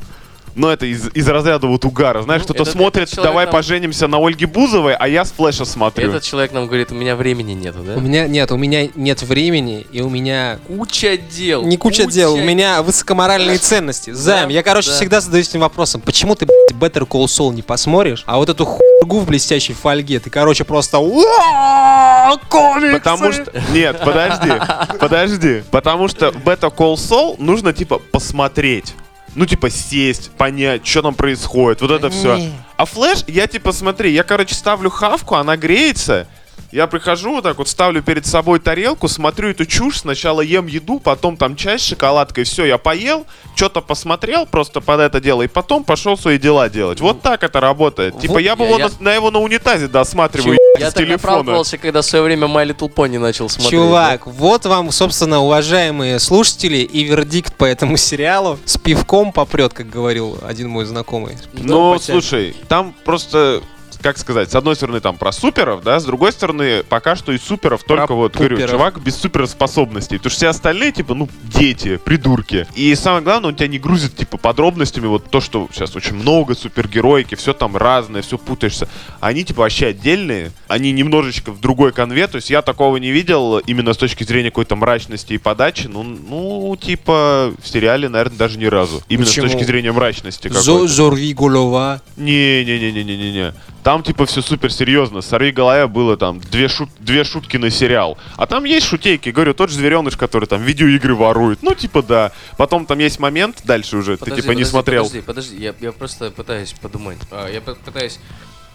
Но 0.55 0.71
это 0.71 0.85
из, 0.85 1.09
из 1.13 1.27
разряда 1.27 1.67
вот 1.67 1.83
угара. 1.85 2.21
Знаешь, 2.21 2.41
Ну, 2.41 2.45
кто-то 2.45 2.61
этот- 2.63 2.73
смотрит, 2.73 3.09
этот 3.11 3.23
давай 3.23 3.45
нам- 3.45 3.51
поженимся 3.53 4.07
на 4.07 4.17
Ольге 4.17 4.45
Бузовой, 4.45 4.95
а 4.95 5.07
я 5.07 5.25
с 5.25 5.31
флэша 5.31 5.65
смотрю. 5.65 6.09
Этот 6.09 6.23
человек 6.23 6.51
нам 6.51 6.67
говорит, 6.67 6.91
у 6.91 6.95
меня 6.95 7.15
времени 7.15 7.53
нету, 7.53 7.79
да? 7.85 7.93
У 7.95 7.99
меня 7.99 8.27
нет, 8.27 8.51
у 8.51 8.57
меня 8.57 8.87
нет 8.95 9.21
времени, 9.23 9.85
и 9.91 10.01
у 10.01 10.09
меня 10.09 10.59
Куча 10.67 11.17
дел. 11.17 11.63
не 11.63 11.77
куча 11.77 12.05
дел, 12.05 12.33
у 12.35 12.41
меня 12.41 12.81
высокоморальные 12.83 13.57
ценности. 13.59 14.11
Займ, 14.11 14.49
я, 14.49 14.61
короче, 14.63 14.89
да. 14.89 14.95
всегда 14.95 15.21
задаюсь 15.21 15.49
этим 15.49 15.61
вопросом, 15.61 16.01
почему 16.01 16.35
ты, 16.35 16.45
блядь, 16.45 16.71
Better 16.93 17.07
Call 17.07 17.25
Saul 17.25 17.53
не 17.53 17.61
посмотришь, 17.61 18.23
а 18.25 18.37
вот 18.37 18.49
эту 18.49 18.65
хуйгу 18.65 19.19
в 19.19 19.25
блестящей 19.25 19.73
фольге 19.73 20.19
ты, 20.19 20.29
короче, 20.29 20.63
просто 20.63 20.99
«Уа, 20.99 22.37
комиксы!» 22.49 22.93
Потому 22.99 23.31
что... 23.31 23.51
Нет, 23.71 23.99
подожди, 24.03 24.51
подожди. 24.99 25.63
Потому 25.71 26.07
что 26.07 26.31
в 26.31 26.37
Better 26.37 26.73
Call 26.75 26.95
Saul 26.95 27.35
нужно, 27.39 27.73
типа, 27.73 27.99
посмотреть. 27.99 28.93
Ну, 29.35 29.45
типа, 29.45 29.69
сесть, 29.69 30.31
понять, 30.31 30.85
что 30.85 31.01
там 31.01 31.15
происходит, 31.15 31.81
вот 31.81 31.91
это 31.91 32.09
все. 32.09 32.35
А 32.77 32.85
флеш, 32.85 33.23
я, 33.27 33.47
типа, 33.47 33.71
смотри, 33.71 34.11
я, 34.11 34.23
короче, 34.23 34.53
ставлю 34.53 34.89
хавку, 34.89 35.35
она 35.35 35.57
греется, 35.57 36.27
я 36.71 36.87
прихожу 36.87 37.35
вот 37.35 37.43
так 37.43 37.57
вот, 37.57 37.67
ставлю 37.67 38.01
перед 38.03 38.25
собой 38.25 38.59
тарелку, 38.59 39.07
смотрю 39.07 39.49
эту 39.49 39.65
чушь, 39.65 39.99
сначала 39.99 40.41
ем 40.41 40.67
еду, 40.67 40.99
потом 40.99 41.37
там 41.37 41.55
чай 41.55 41.77
с 41.79 41.83
шоколадкой, 41.83 42.43
все, 42.45 42.65
я 42.65 42.77
поел, 42.77 43.25
что-то 43.55 43.81
посмотрел 43.81 44.45
просто 44.45 44.81
под 44.81 44.99
это 44.99 45.19
дело, 45.19 45.41
и 45.43 45.47
потом 45.47 45.83
пошел 45.83 46.17
свои 46.17 46.37
дела 46.37 46.69
делать. 46.69 46.99
Вот 46.99 47.21
так 47.21 47.43
это 47.43 47.59
работает. 47.59 48.19
Типа, 48.19 48.33
Вот 48.33 48.39
я 48.39 48.55
бы 48.55 48.63
я- 48.65 48.69
его 48.69 48.79
я- 48.79 48.89
на, 48.89 48.93
на 48.99 49.13
его 49.13 49.31
на 49.31 49.39
унитазе 49.39 49.87
досматриваю, 49.87 50.57
Я 50.79 50.91
так 50.91 50.95
телефона. 51.03 51.15
оправдывался, 51.15 51.77
когда 51.77 52.01
в 52.01 52.05
свое 52.05 52.23
время 52.23 52.47
My 52.47 52.65
Little 52.67 52.91
Pony 52.91 53.19
начал 53.19 53.47
смотреть. 53.47 53.71
Чувак, 53.71 54.25
вот 54.25 54.65
вам, 54.65 54.91
собственно, 54.91 55.39
уважаемые 55.39 56.19
слушатели, 56.19 56.77
и 56.77 57.03
вердикт 57.03 57.53
по 57.55 57.65
этому 57.65 57.95
сериалу. 57.97 58.57
С 58.65 58.77
пивком 58.77 59.31
попрет, 59.31 59.73
как 59.73 59.89
говорил 59.89 60.39
один 60.41 60.69
мой 60.69 60.85
знакомый. 60.85 61.37
Ну, 61.53 61.99
слушай, 61.99 62.55
там 62.67 62.95
просто, 63.05 63.61
как 64.03 64.17
сказать, 64.17 64.51
с 64.51 64.55
одной 64.55 64.75
стороны 64.75 64.99
там 64.99 65.17
про 65.17 65.31
суперов, 65.31 65.81
да, 65.81 65.99
с 65.99 66.05
другой 66.05 66.31
стороны 66.33 66.83
пока 66.83 67.15
что 67.15 67.31
из 67.31 67.41
суперов 67.41 67.83
только 67.83 68.13
вот, 68.13 68.35
говорю, 68.35 68.57
пуперов. 68.57 68.71
чувак 68.71 69.01
без 69.01 69.15
суперспособностей. 69.15 70.17
Потому 70.17 70.29
что 70.29 70.37
все 70.37 70.47
остальные, 70.49 70.91
типа, 70.91 71.15
ну, 71.15 71.29
дети, 71.43 71.97
придурки. 71.97 72.67
И 72.75 72.93
самое 72.95 73.23
главное, 73.23 73.49
он 73.49 73.55
тебя 73.55 73.67
не 73.67 73.79
грузит, 73.79 74.15
типа, 74.15 74.37
подробностями, 74.37 75.07
вот 75.07 75.29
то, 75.29 75.39
что 75.39 75.69
сейчас 75.71 75.95
очень 75.95 76.15
много 76.15 76.53
супергероики, 76.53 77.35
все 77.35 77.53
там 77.53 77.77
разное, 77.77 78.21
все 78.21 78.37
путаешься. 78.37 78.89
Они, 79.21 79.45
типа, 79.45 79.61
вообще 79.61 79.87
отдельные, 79.87 80.51
они 80.67 80.91
немножечко 80.91 81.51
в 81.51 81.61
другой 81.61 81.93
конве, 81.93 82.27
то 82.27 82.35
есть 82.35 82.49
я 82.49 82.61
такого 82.61 82.97
не 82.97 83.11
видел 83.11 83.59
именно 83.59 83.93
с 83.93 83.97
точки 83.97 84.23
зрения 84.23 84.49
какой-то 84.49 84.75
мрачности 84.75 85.33
и 85.33 85.37
подачи, 85.37 85.87
ну, 85.87 86.03
ну, 86.03 86.75
типа, 86.75 87.53
в 87.61 87.67
сериале, 87.67 88.09
наверное, 88.09 88.37
даже 88.37 88.59
ни 88.59 88.65
разу. 88.65 89.01
Именно 89.07 89.27
Почему? 89.27 89.47
с 89.47 89.51
точки 89.51 89.63
зрения 89.63 89.91
мрачности 89.93 90.49
Зо-. 90.49 90.87
Зорви 90.87 91.33
голова. 91.33 92.01
Не-не-не-не-не-не. 92.17 93.53
Там 93.83 93.92
типа 94.01 94.25
все 94.25 94.41
супер 94.41 94.71
серьезно. 94.71 95.21
Сорви 95.21 95.51
голова 95.51 95.87
было 95.87 96.17
там 96.17 96.39
две, 96.39 96.65
шут- 96.67 96.89
две 96.99 97.23
шутки 97.23 97.57
на 97.57 97.69
сериал. 97.69 98.17
А 98.37 98.47
там 98.47 98.63
есть 98.63 98.87
шутейки. 98.87 99.29
Говорю, 99.29 99.53
тот 99.53 99.69
же 99.69 99.75
звереныш, 99.75 100.17
который 100.17 100.45
там 100.45 100.63
видеоигры 100.63 101.13
ворует. 101.13 101.59
Ну, 101.61 101.75
типа, 101.75 102.01
да. 102.01 102.31
Потом 102.57 102.85
там 102.85 102.97
есть 102.99 103.19
момент, 103.19 103.61
дальше 103.65 103.97
уже, 103.97 104.17
Подожди, 104.17 104.35
ты 104.37 104.41
типа 104.41 104.51
не 104.51 104.55
подожди, 104.55 104.71
смотрел. 104.71 105.03
Подожди, 105.03 105.21
подожди, 105.21 105.57
я, 105.57 105.75
я 105.81 105.91
просто 105.91 106.31
пытаюсь 106.31 106.73
подумать. 106.73 107.19
А, 107.29 107.47
я 107.49 107.61
пытаюсь 107.61 108.19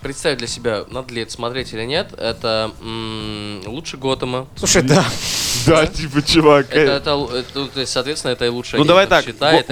представить 0.01 0.39
для 0.39 0.47
себя, 0.47 0.85
надо 0.91 1.13
ли 1.13 1.23
это 1.23 1.33
смотреть 1.33 1.73
или 1.73 1.83
нет. 1.85 2.13
Это 2.17 2.71
м, 2.83 3.63
лучше 3.67 3.97
Готэма. 3.97 4.47
Слушай, 4.57 4.83
да. 4.83 5.05
Да, 5.67 5.87
типа, 5.89 6.23
чувак. 6.23 6.67
Это, 6.71 6.93
э. 6.93 6.97
это, 6.97 7.11
л- 7.11 7.31
это, 7.31 7.67
то 7.67 7.81
есть, 7.81 7.93
соответственно, 7.93 8.33
это 8.33 8.45
и 8.47 8.49
лучше 8.49 8.77
Ну 8.77 8.85
давай 8.85 9.07
так, 9.07 9.25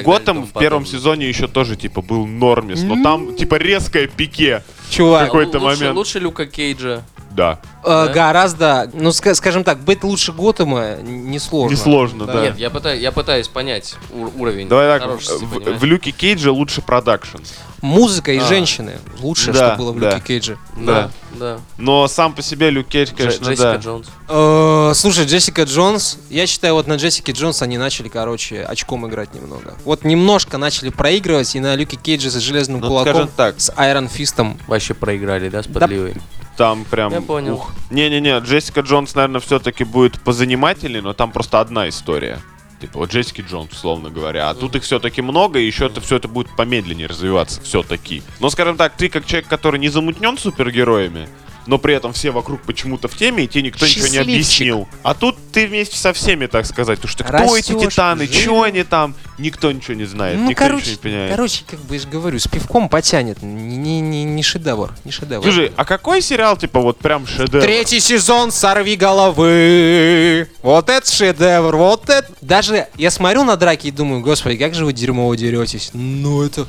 Готэм 0.02 0.44
в 0.44 0.52
первом 0.58 0.86
сезоне 0.86 1.28
еще 1.28 1.48
тоже 1.48 1.76
типа 1.76 2.02
был 2.02 2.26
нормис, 2.26 2.82
но 2.82 3.02
там 3.02 3.36
типа 3.36 3.56
резкое 3.56 4.06
пике. 4.08 4.62
Чувак, 4.90 5.26
какой-то 5.26 5.60
момент. 5.60 5.96
Лучше 5.96 6.18
Люка 6.18 6.46
Кейджа. 6.46 7.02
Да. 7.36 7.58
Э, 7.84 8.06
Да? 8.06 8.12
Гораздо, 8.12 8.90
ну, 8.94 9.10
ска- 9.10 9.34
скажем 9.34 9.62
так, 9.62 9.78
быть 9.78 10.02
лучше 10.02 10.32
Готэма 10.32 10.96
несложно. 11.02 11.74
Несложно, 11.74 12.26
да. 12.26 12.40
Нет, 12.42 12.58
я 12.58 12.70
пытаюсь, 12.70 13.00
я 13.00 13.12
пытаюсь 13.12 13.46
понять 13.48 13.94
ур- 14.12 14.32
уровень 14.36 14.68
Давай 14.68 14.98
так, 14.98 15.08
в, 15.20 15.78
в 15.78 15.84
Люке 15.84 16.10
Кейдже 16.10 16.50
лучше 16.50 16.82
продакшн. 16.82 17.38
Музыка 17.82 18.32
и 18.32 18.38
А. 18.38 18.44
женщины. 18.44 18.94
Лучшее, 19.20 19.52
Да, 19.54 19.68
что 19.68 19.76
было 19.76 19.92
в 19.92 20.00
да. 20.00 20.12
Люке 20.14 20.22
Кейдже. 20.26 20.58
Да, 20.76 21.10
да. 21.34 21.58
Но 21.78 22.08
сам 22.08 22.32
по 22.32 22.42
себе 22.42 22.70
Люк 22.70 22.88
Кейдж, 22.88 23.10
Дж- 23.10 23.16
конечно, 23.16 23.44
Джессика 23.44 23.62
да. 23.62 23.76
Джонс. 23.76 24.06
Э, 24.28 24.92
Слушай, 24.94 25.26
Джессика 25.26 25.62
Джонс, 25.64 26.18
я 26.30 26.46
считаю, 26.46 26.74
вот 26.74 26.86
на 26.88 26.94
Джессике 26.96 27.32
Джонс 27.32 27.60
они 27.62 27.76
начали, 27.78 28.08
короче, 28.08 28.62
очком 28.64 29.06
играть 29.06 29.34
немного. 29.34 29.74
Вот 29.84 30.04
немножко 30.04 30.56
начали 30.58 30.88
проигрывать, 30.88 31.54
и 31.54 31.60
на 31.60 31.76
Люке 31.76 31.96
Кейдже 31.98 32.30
с 32.30 32.34
железным 32.38 32.80
Ну, 32.80 32.88
кулаком, 32.88 33.28
так. 33.36 33.60
с 33.60 33.70
Iron 33.76 34.08
Fist 34.08 34.37
ом. 34.37 34.58
Вообще 34.66 34.94
проиграли, 34.94 35.48
да, 35.50 35.62
с 35.62 35.66
подливой? 35.66 36.14
Там 36.56 36.84
прям... 36.84 37.12
Я 37.12 37.20
понял. 37.20 37.54
ух. 37.54 37.72
Не-не-не, 37.90 38.38
Джессика 38.38 38.80
Джонс, 38.80 39.14
наверное, 39.14 39.40
все-таки 39.40 39.84
будет 39.84 40.20
позанимательней, 40.20 41.00
но 41.00 41.12
там 41.12 41.30
просто 41.30 41.60
одна 41.60 41.88
история. 41.88 42.40
Типа 42.80 42.98
вот 42.98 43.10
Джессики 43.10 43.42
Джонс, 43.42 43.72
условно 43.72 44.10
говоря. 44.10 44.50
А 44.50 44.54
тут 44.54 44.76
их 44.76 44.82
все-таки 44.82 45.22
много, 45.22 45.58
и 45.58 45.66
еще 45.66 45.86
это 45.86 46.00
все 46.00 46.16
это 46.16 46.28
будет 46.28 46.54
помедленнее 46.56 47.06
развиваться, 47.06 47.60
все-таки. 47.62 48.22
Но, 48.40 48.50
скажем 48.50 48.76
так, 48.76 48.94
ты 48.96 49.08
как 49.08 49.26
человек, 49.26 49.48
который 49.48 49.80
не 49.80 49.88
замутнен 49.88 50.36
супергероями, 50.36 51.28
но 51.66 51.78
при 51.78 51.94
этом 51.94 52.12
все 52.12 52.30
вокруг 52.30 52.62
почему-то 52.62 53.08
в 53.08 53.16
теме, 53.16 53.44
и 53.44 53.48
тебе 53.48 53.62
никто 53.62 53.86
ничего 53.86 54.06
не 54.06 54.18
объяснил. 54.18 54.88
А 55.02 55.14
тут 55.14 55.36
ты 55.52 55.66
вместе 55.66 55.96
со 55.96 56.12
всеми, 56.12 56.46
так 56.46 56.66
сказать, 56.66 56.98
потому 56.98 57.10
что 57.12 57.24
кто 57.24 57.56
эти 57.56 57.72
Растёшь, 57.72 57.92
титаны, 57.94 58.26
что 58.26 58.62
они 58.62 58.82
там, 58.84 59.14
никто 59.38 59.72
ничего 59.72 59.94
не 59.94 60.04
знает, 60.04 60.38
Ну, 60.38 60.50
никто 60.50 60.64
короче, 60.64 60.82
ничего 60.82 60.92
не 60.92 61.02
понимает. 61.02 61.30
короче, 61.30 61.64
как 61.66 61.80
бы 61.80 61.94
я 61.94 62.00
же 62.00 62.08
говорю, 62.08 62.38
с 62.38 62.46
пивком 62.46 62.88
потянет. 62.88 63.42
Не, 63.42 63.76
не, 63.76 64.00
не, 64.00 64.24
не 64.24 64.42
шедевр, 64.42 64.92
не 65.04 65.12
шедевр. 65.12 65.42
Слушай, 65.42 65.72
а 65.76 65.84
какой 65.84 66.22
сериал, 66.22 66.56
типа, 66.56 66.80
вот 66.80 66.98
прям 66.98 67.26
шедевр? 67.26 67.62
Третий 67.62 68.00
сезон 68.00 68.50
«Сорви 68.50 68.96
головы». 68.96 70.48
Вот 70.62 70.88
это 70.88 71.10
шедевр, 71.10 71.76
вот 71.76 72.08
это... 72.08 72.30
Даже 72.40 72.88
я 72.96 73.10
смотрю 73.10 73.44
на 73.44 73.56
драки 73.56 73.88
и 73.88 73.90
думаю, 73.90 74.20
господи, 74.20 74.56
как 74.56 74.74
же 74.74 74.84
вы 74.84 74.92
дерьмово 74.92 75.36
деретесь. 75.36 75.90
Ну 75.92 76.42
это... 76.42 76.66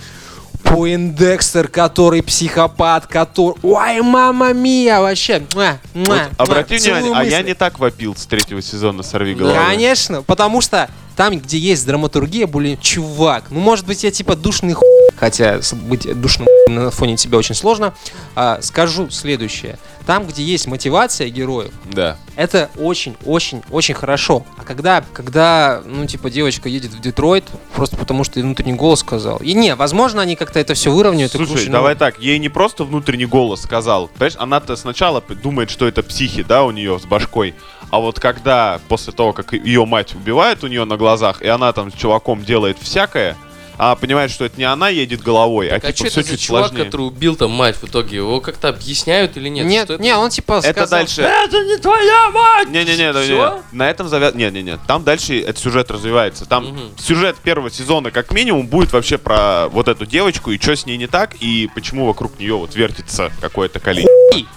Поиндекстер, 0.69 1.67
который 1.67 2.21
психопат, 2.21 3.08
который... 3.08 3.56
Ой, 3.63 4.01
мама 4.01 4.53
мия, 4.53 4.99
вообще. 4.99 5.43
Муа, 5.56 5.80
Вот 5.93 6.08
муа, 6.08 6.19
обрати 6.38 6.75
муа, 6.89 6.99
внимание, 6.99 7.38
а 7.38 7.39
я 7.39 7.41
не 7.41 7.53
так 7.53 7.80
вопил 7.80 8.15
с 8.15 8.25
третьего 8.25 8.62
сезона 8.62 9.03
«Сорви 9.03 9.34
Да. 9.34 9.39
головы». 9.39 9.60
Конечно, 9.65 10.23
потому 10.23 10.62
что 10.62 10.89
там, 11.15 11.39
где 11.39 11.58
есть 11.58 11.86
драматургия, 11.86 12.47
более 12.47 12.77
чувак. 12.77 13.45
Ну, 13.49 13.60
может 13.60 13.86
быть, 13.86 14.03
я 14.03 14.12
типа 14.12 14.36
душный 14.36 14.73
хуй, 14.73 14.88
хотя 15.15 15.60
быть 15.74 16.20
душным 16.20 16.48
на 16.67 16.91
фоне 16.91 17.15
тебя 17.17 17.38
очень 17.38 17.56
сложно. 17.56 17.93
А, 18.36 18.60
скажу 18.62 19.10
следующее. 19.10 19.78
Там, 20.06 20.26
где 20.26 20.41
есть 20.41 20.67
мотивация 20.67 21.28
героев, 21.30 21.72
Да. 21.91 22.15
это 22.38 22.70
очень-очень-очень 22.78 23.93
хорошо. 23.93 24.46
А 24.58 24.63
когда, 24.63 25.04
когда, 25.13 25.82
ну, 25.86 26.06
типа, 26.06 26.30
девочка 26.30 26.70
едет 26.70 26.91
в 26.91 27.02
Детройт, 27.02 27.43
просто 27.76 27.98
потому 27.98 28.24
что 28.24 28.39
ей 28.39 28.43
внутренний 28.43 28.74
голос 28.74 29.02
сказал. 29.02 29.38
И 29.38 29.54
не, 29.54 29.76
возможно, 29.76 30.22
они 30.22 30.36
как-то 30.38 30.60
это 30.60 30.76
все 30.76 30.91
выровняют. 30.91 31.36
и 31.36 31.38
Слушай, 31.46 31.65
но- 31.67 31.74
давай 31.74 31.96
так, 31.96 32.20
ей 32.20 32.39
не 32.39 32.48
просто 32.50 32.86
внутренний 32.86 33.26
голос 33.26 33.62
сказал. 33.63 34.08
Понимаешь, 34.08 34.36
она-то 34.39 34.76
сначала 34.78 35.22
думает, 35.43 35.70
что 35.70 35.86
это 35.88 36.04
психи, 36.04 36.43
да, 36.43 36.63
у 36.63 36.72
нее 36.72 36.98
с 37.00 37.06
башкой. 37.06 37.54
А 37.89 38.00
вот 38.00 38.20
когда, 38.20 38.80
после 38.88 39.12
того, 39.13 39.34
как 39.34 39.54
ее 39.54 39.86
мать 39.86 40.13
убивает 40.15 40.63
у 40.63 40.67
нее 40.67 40.86
на 40.86 40.96
глазах, 40.98 41.41
и 41.41 41.48
она 41.48 41.72
там 41.74 41.91
с 41.91 41.96
чуваком 41.96 42.43
делает 42.43 42.78
всякое, 42.80 43.36
а 43.77 43.95
понимает, 43.95 44.31
что 44.31 44.45
это 44.45 44.57
не 44.57 44.63
она 44.63 44.89
едет 44.89 45.21
головой, 45.21 45.67
а 45.69 45.79
Так, 45.79 45.85
а 45.85 45.91
типа 45.93 46.09
что 46.09 46.11
все 46.11 46.19
это 46.21 46.29
за 46.31 46.37
чуть 46.37 46.45
чувак, 46.47 46.67
сложнее. 46.67 46.85
который 46.85 47.01
убил 47.07 47.35
там 47.35 47.51
мать 47.51 47.75
в 47.77 47.83
итоге? 47.85 48.17
Его 48.17 48.41
как-то 48.41 48.69
объясняют 48.69 49.37
или 49.37 49.49
нет? 49.49 49.65
Нет, 49.65 49.89
это? 49.89 50.01
не, 50.01 50.15
он 50.15 50.29
типа 50.29 50.59
Это 50.63 50.71
сказал- 50.71 50.89
дальше... 50.99 51.21
Это 51.21 51.63
не 51.63 51.77
твоя 51.77 52.29
мать! 52.31 52.69
Не-не-не, 52.69 53.13
да, 53.13 53.21
Всё? 53.21 53.63
не, 53.71 53.77
на 53.77 53.89
этом 53.89 54.07
завяз... 54.09 54.33
Не-не-не, 54.35 54.77
там 54.87 55.03
дальше 55.03 55.39
этот 55.39 55.59
сюжет 55.59 55.91
развивается. 55.91 56.45
Там 56.45 56.65
Мгм. 56.67 56.79
сюжет 56.99 57.37
первого 57.37 57.69
сезона, 57.71 58.11
как 58.11 58.31
минимум, 58.31 58.67
будет 58.67 58.93
вообще 58.93 59.17
про 59.17 59.67
вот 59.69 59.87
эту 59.87 60.05
девочку, 60.05 60.51
и 60.51 60.59
что 60.59 60.75
с 60.75 60.85
ней 60.85 60.97
не 60.97 61.07
так, 61.07 61.35
и 61.39 61.69
почему 61.73 62.05
вокруг 62.07 62.39
нее 62.39 62.55
вот 62.55 62.75
вертится 62.75 63.31
какое-то 63.41 63.79
количество. 63.79 64.13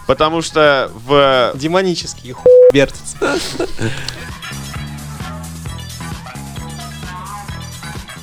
Потому 0.07 0.43
что 0.43 0.91
в... 1.07 1.53
Демонический 1.55 2.33
хуй 2.33 2.51
вертится. 2.73 3.17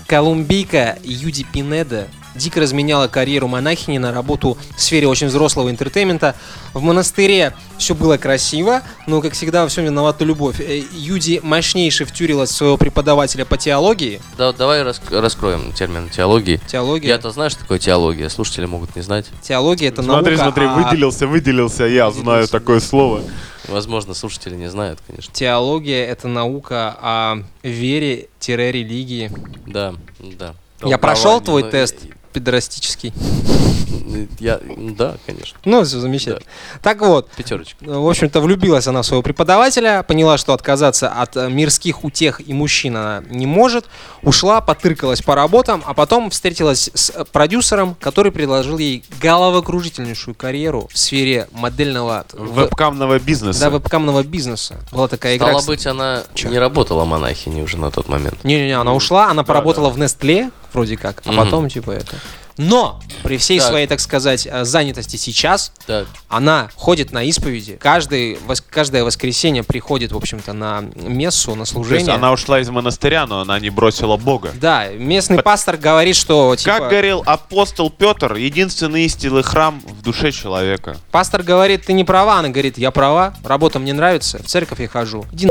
Колумбийка 0.08 0.98
Юди 1.04 1.44
Пинеда 1.44 2.08
дико 2.38 2.60
разменяла 2.62 3.08
карьеру 3.08 3.48
монахини 3.48 3.98
на 3.98 4.12
работу 4.12 4.58
в 4.76 4.82
сфере 4.82 5.08
очень 5.08 5.28
взрослого 5.28 5.70
entertainment 5.70 6.27
а. 6.27 6.36
В 6.74 6.82
монастыре 6.82 7.54
все 7.78 7.96
было 7.96 8.18
красиво, 8.18 8.82
но, 9.08 9.22
как 9.22 9.34
всегда, 9.34 9.64
во 9.64 9.70
всем 9.70 9.86
виновата 9.86 10.24
любовь. 10.24 10.60
Э, 10.60 10.84
Юди 10.94 11.40
мощнейше 11.44 12.06
втюрилась 12.06 12.50
в 12.52 12.56
своего 12.56 12.78
преподавателя 12.78 13.46
по 13.46 13.58
теологии. 13.58 14.22
Да, 14.38 14.54
давай 14.54 14.84
рас- 14.84 15.02
раскроем 15.10 15.72
термин 15.74 16.10
теологии. 16.10 16.60
Теология, 16.68 17.10
Я-то 17.10 17.32
знаю, 17.32 17.50
что 17.50 17.62
такое 17.62 17.80
теология, 17.80 18.30
слушатели 18.30 18.66
могут 18.66 18.96
не 18.96 19.02
знать. 19.02 19.26
теология 19.42 19.90
это 19.90 20.04
Смотри, 20.04 20.36
наука 20.38 20.44
смотри, 20.52 20.66
о- 20.66 20.74
выделился, 20.76 21.28
выделился, 21.28 21.84
я 21.86 22.10
знаю 22.12 22.24
Выделился, 22.26 22.52
такое 22.52 22.80
слово. 22.80 23.22
Возможно, 23.68 24.14
слушатели 24.14 24.56
не 24.56 24.70
знают, 24.70 25.00
конечно. 25.06 25.34
Теология 25.34 26.06
это 26.06 26.30
наука 26.30 26.96
о 27.02 27.38
вере-религии. 27.64 29.32
Да, 29.66 29.94
да. 30.20 30.56
Я 30.84 30.98
прошел 30.98 31.42
твой 31.42 31.64
но 31.64 31.70
тест 31.72 31.96
педорастический. 32.38 33.14
Я, 34.40 34.60
да, 34.78 35.16
конечно. 35.26 35.58
Ну, 35.66 35.84
все 35.84 36.00
замечательно. 36.00 36.46
Так 36.82 37.02
вот, 37.02 37.30
Пятерочка. 37.32 37.78
в 37.82 38.08
общем-то, 38.08 38.40
влюбилась 38.42 38.88
она 38.88 39.02
в 39.02 39.06
своего 39.06 39.24
преподавателя, 39.24 40.04
поняла, 40.04 40.38
что 40.38 40.54
отказаться 40.54 41.10
от 41.10 41.36
э, 41.36 41.50
мирских 41.50 42.04
утех 42.04 42.42
и 42.46 42.54
мужчин 42.54 42.96
она 42.96 43.24
не 43.30 43.46
может, 43.46 43.86
ушла, 44.22 44.62
потыркалась 44.62 45.22
по 45.22 45.36
работам, 45.36 45.84
а 45.86 45.94
потом 45.94 46.30
встретилась 46.30 46.90
с 46.94 47.10
э, 47.10 47.26
продюсером, 47.32 47.96
который 48.00 48.32
предложил 48.32 48.78
ей 48.78 49.04
головокружительнейшую 49.22 50.36
карьеру 50.36 50.88
в 50.92 50.98
сфере 50.98 51.48
модельного 51.52 52.26
Вебкамного 52.34 53.20
бизнеса. 53.20 53.62
да, 53.62 53.70
вебкамного 53.70 54.24
бизнеса. 54.24 54.76
Была 54.92 55.08
такая 55.08 55.38
игра. 55.38 55.50
Стало 55.50 55.66
быть, 55.66 55.88
она 55.88 56.24
Чё? 56.34 56.50
не 56.50 56.60
работала 56.60 57.04
монахиней 57.06 57.64
уже 57.64 57.78
на 57.78 57.92
тот 57.92 58.08
момент. 58.08 58.44
Не-не-не, 58.44 58.78
она 58.78 58.94
ушла, 58.94 59.30
она 59.30 59.44
поработала 59.44 59.90
в 59.90 59.98
Nestle, 59.98 60.52
вроде 60.74 60.98
как, 60.98 61.22
а 61.26 61.32
Мгм. 61.32 61.38
потом 61.44 61.70
типа 61.70 61.92
это. 61.92 62.16
Но 62.60 63.00
при 63.22 63.38
всей 63.38 63.60
Так. 63.60 63.68
своей, 63.68 63.86
так 63.86 64.00
сказать, 64.00 64.48
э, 64.50 64.66
занятости 64.66 65.16
сейчас, 65.16 65.72
Так, 65.86 66.08
она 66.28 66.70
ходит 66.76 67.12
на 67.12 67.22
исповеди. 67.24 67.78
Каждый, 67.80 68.34
вос- 68.48 68.64
каждое 68.68 69.04
воскресенье 69.04 69.62
приходит, 69.62 70.12
в 70.12 70.18
общем-то, 70.18 70.54
на 70.54 70.82
мессу, 70.96 71.52
на 71.52 71.58
То 71.58 71.60
есть 71.62 71.72
служение. 71.74 72.16
она 72.16 72.32
ушла 72.32 72.60
из 72.60 72.68
монастыря, 72.72 73.28
но 73.28 73.42
она 73.42 73.60
не 73.60 73.70
бросила 73.70 74.18
Бога. 74.18 74.54
Да, 74.60 74.88
местный 74.88 75.36
Под- 75.36 75.46
пастор 75.46 75.78
говорит, 75.78 76.16
что 76.16 76.56
типа, 76.56 76.72
Как 76.80 76.90
говорил 76.90 77.22
апостол 77.28 77.92
Петр, 77.92 78.34
единственный 78.34 79.06
истинный 79.06 79.44
храм 79.44 79.80
в 79.86 80.02
душе 80.02 80.32
человека. 80.32 80.98
пастор 81.12 81.44
говорит, 81.44 81.86
ты 81.86 81.94
не 81.94 82.06
права, 82.06 82.40
она 82.40 82.50
говорит, 82.50 82.80
я 82.80 82.90
права, 82.90 83.36
работа 83.44 83.78
мне 83.78 83.94
нравится, 83.94 84.42
в 84.42 84.48
церковь 84.48 84.80
я 84.80 84.88
хожу. 84.88 85.26
Иди. 85.32 85.48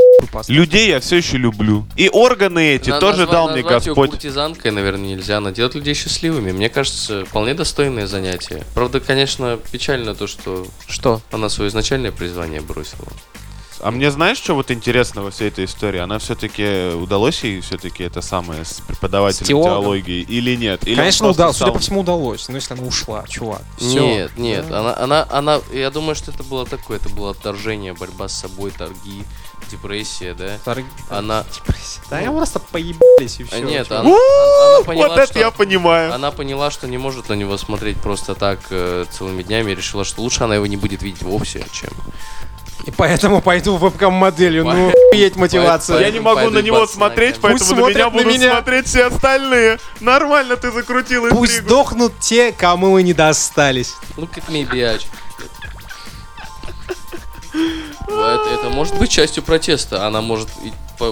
Людей 0.48 0.88
я 0.88 1.00
все 1.00 1.16
еще 1.16 1.36
люблю. 1.36 1.86
И 1.96 2.08
органы 2.12 2.74
эти 2.74 2.90
на- 2.90 3.00
тоже 3.00 3.22
назва- 3.26 3.32
дал 3.32 3.48
мне 3.50 3.62
назвать 3.62 3.84
Господь. 3.86 4.10
куртизанкой, 4.10 4.70
наверное, 4.70 5.08
нельзя. 5.14 5.38
Она 5.38 5.50
делает 5.52 5.74
людей 5.74 5.94
счастливыми. 5.94 6.52
Мне 6.52 6.68
кажется, 6.68 7.24
вполне 7.24 7.54
достойное 7.54 8.06
занятие. 8.06 8.62
Правда, 8.74 9.00
конечно, 9.00 9.58
печально 9.70 10.14
то, 10.14 10.26
что 10.26 10.66
Что? 10.88 11.20
она 11.30 11.48
свое 11.48 11.68
изначальное 11.68 12.12
призвание 12.12 12.60
бросила. 12.60 13.06
А 13.80 13.90
мне 13.90 14.10
знаешь, 14.10 14.38
что 14.38 14.54
вот 14.54 14.70
интересно 14.70 15.22
во 15.22 15.30
всей 15.30 15.48
этой 15.48 15.64
истории? 15.66 16.00
Она 16.00 16.18
все-таки 16.18 16.94
удалось 16.94 17.44
ей 17.44 17.60
все-таки 17.60 18.04
это 18.04 18.22
самое 18.22 18.64
с 18.64 18.80
преподавателем 18.80 19.44
С 19.44 19.48
теологом? 19.48 19.82
теологии 19.82 20.20
или 20.22 20.56
нет? 20.56 20.82
Или 20.84 20.92
он 20.92 20.96
Конечно, 20.98 21.28
удалось. 21.28 21.56
Судя 21.56 21.66
стал- 21.66 21.72
по 21.74 21.78
всему, 21.80 22.00
удалось. 22.00 22.48
Ну, 22.48 22.54
если 22.56 22.74
она 22.74 22.82
ушла, 22.84 23.24
чувак. 23.28 23.62
Всё. 23.78 24.00
Нет, 24.00 24.38
нет, 24.38 24.70
она, 24.72 24.96
она, 24.96 25.26
она, 25.30 25.60
я 25.72 25.90
думаю, 25.90 26.14
что 26.14 26.30
это 26.30 26.42
было 26.42 26.64
такое, 26.66 26.96
это 26.98 27.08
было 27.10 27.32
отторжение, 27.32 27.92
борьба 27.92 28.28
с 28.28 28.32
собой, 28.40 28.70
торги, 28.70 29.22
депрессия, 29.70 30.34
да. 30.34 30.58
Торг- 30.64 30.84
Она, 31.10 31.44
Да, 32.10 32.20
я 32.20 32.30
просто 32.32 32.58
поебались 32.60 33.40
и 33.40 33.44
все. 33.44 33.60
нет, 33.60 33.90
она, 33.90 34.00
она- 34.00 34.76
она 34.76 34.84
поняла, 34.84 35.08
Вот 35.08 35.18
это 35.18 35.26
что- 35.32 35.38
я 35.38 35.50
понимаю. 35.50 36.14
Она 36.14 36.30
поняла, 36.30 36.70
что 36.70 36.86
не 36.86 36.98
может 36.98 37.28
на 37.28 37.34
него 37.34 37.56
смотреть 37.58 37.98
просто 38.00 38.34
так 38.34 38.60
э, 38.70 39.04
целыми 39.10 39.42
днями 39.42 39.72
и 39.72 39.74
решила, 39.74 40.04
что 40.04 40.22
лучше 40.22 40.44
она 40.44 40.54
его 40.54 40.66
не 40.66 40.76
будет 40.76 41.02
видеть 41.02 41.22
вовсе, 41.22 41.64
чем... 41.72 41.90
И 42.84 42.90
поэтому 42.90 43.40
пойду 43.40 43.76
в 43.76 43.80
вебкам-моделью. 43.80 44.64
Ну, 44.64 44.90
охуеть 44.90 45.36
мотивация. 45.36 46.00
Я 46.00 46.10
не 46.10 46.20
могу 46.20 46.50
на 46.50 46.58
него 46.60 46.86
смотреть, 46.86 47.36
поэтому 47.40 47.58
Пусть 47.58 47.70
на 47.70 47.88
меня 47.88 48.10
будут 48.10 48.26
меня. 48.26 48.52
смотреть 48.52 48.86
все 48.86 49.06
остальные. 49.06 49.78
Нормально 50.00 50.56
ты 50.56 50.70
закрутил 50.70 51.28
Пусть 51.30 51.54
интригу. 51.54 51.68
сдохнут 51.68 52.12
те, 52.20 52.52
кому 52.52 52.92
мы 52.92 53.02
не 53.02 53.14
достались. 53.14 53.94
Look 54.16 54.34
at 54.36 54.48
me, 54.48 54.68
bitch. 54.68 55.06
Это, 58.08 58.48
это 58.60 58.70
может 58.70 58.96
быть 58.98 59.10
частью 59.10 59.42
протеста. 59.42 60.06
Она 60.06 60.20
может, 60.20 60.48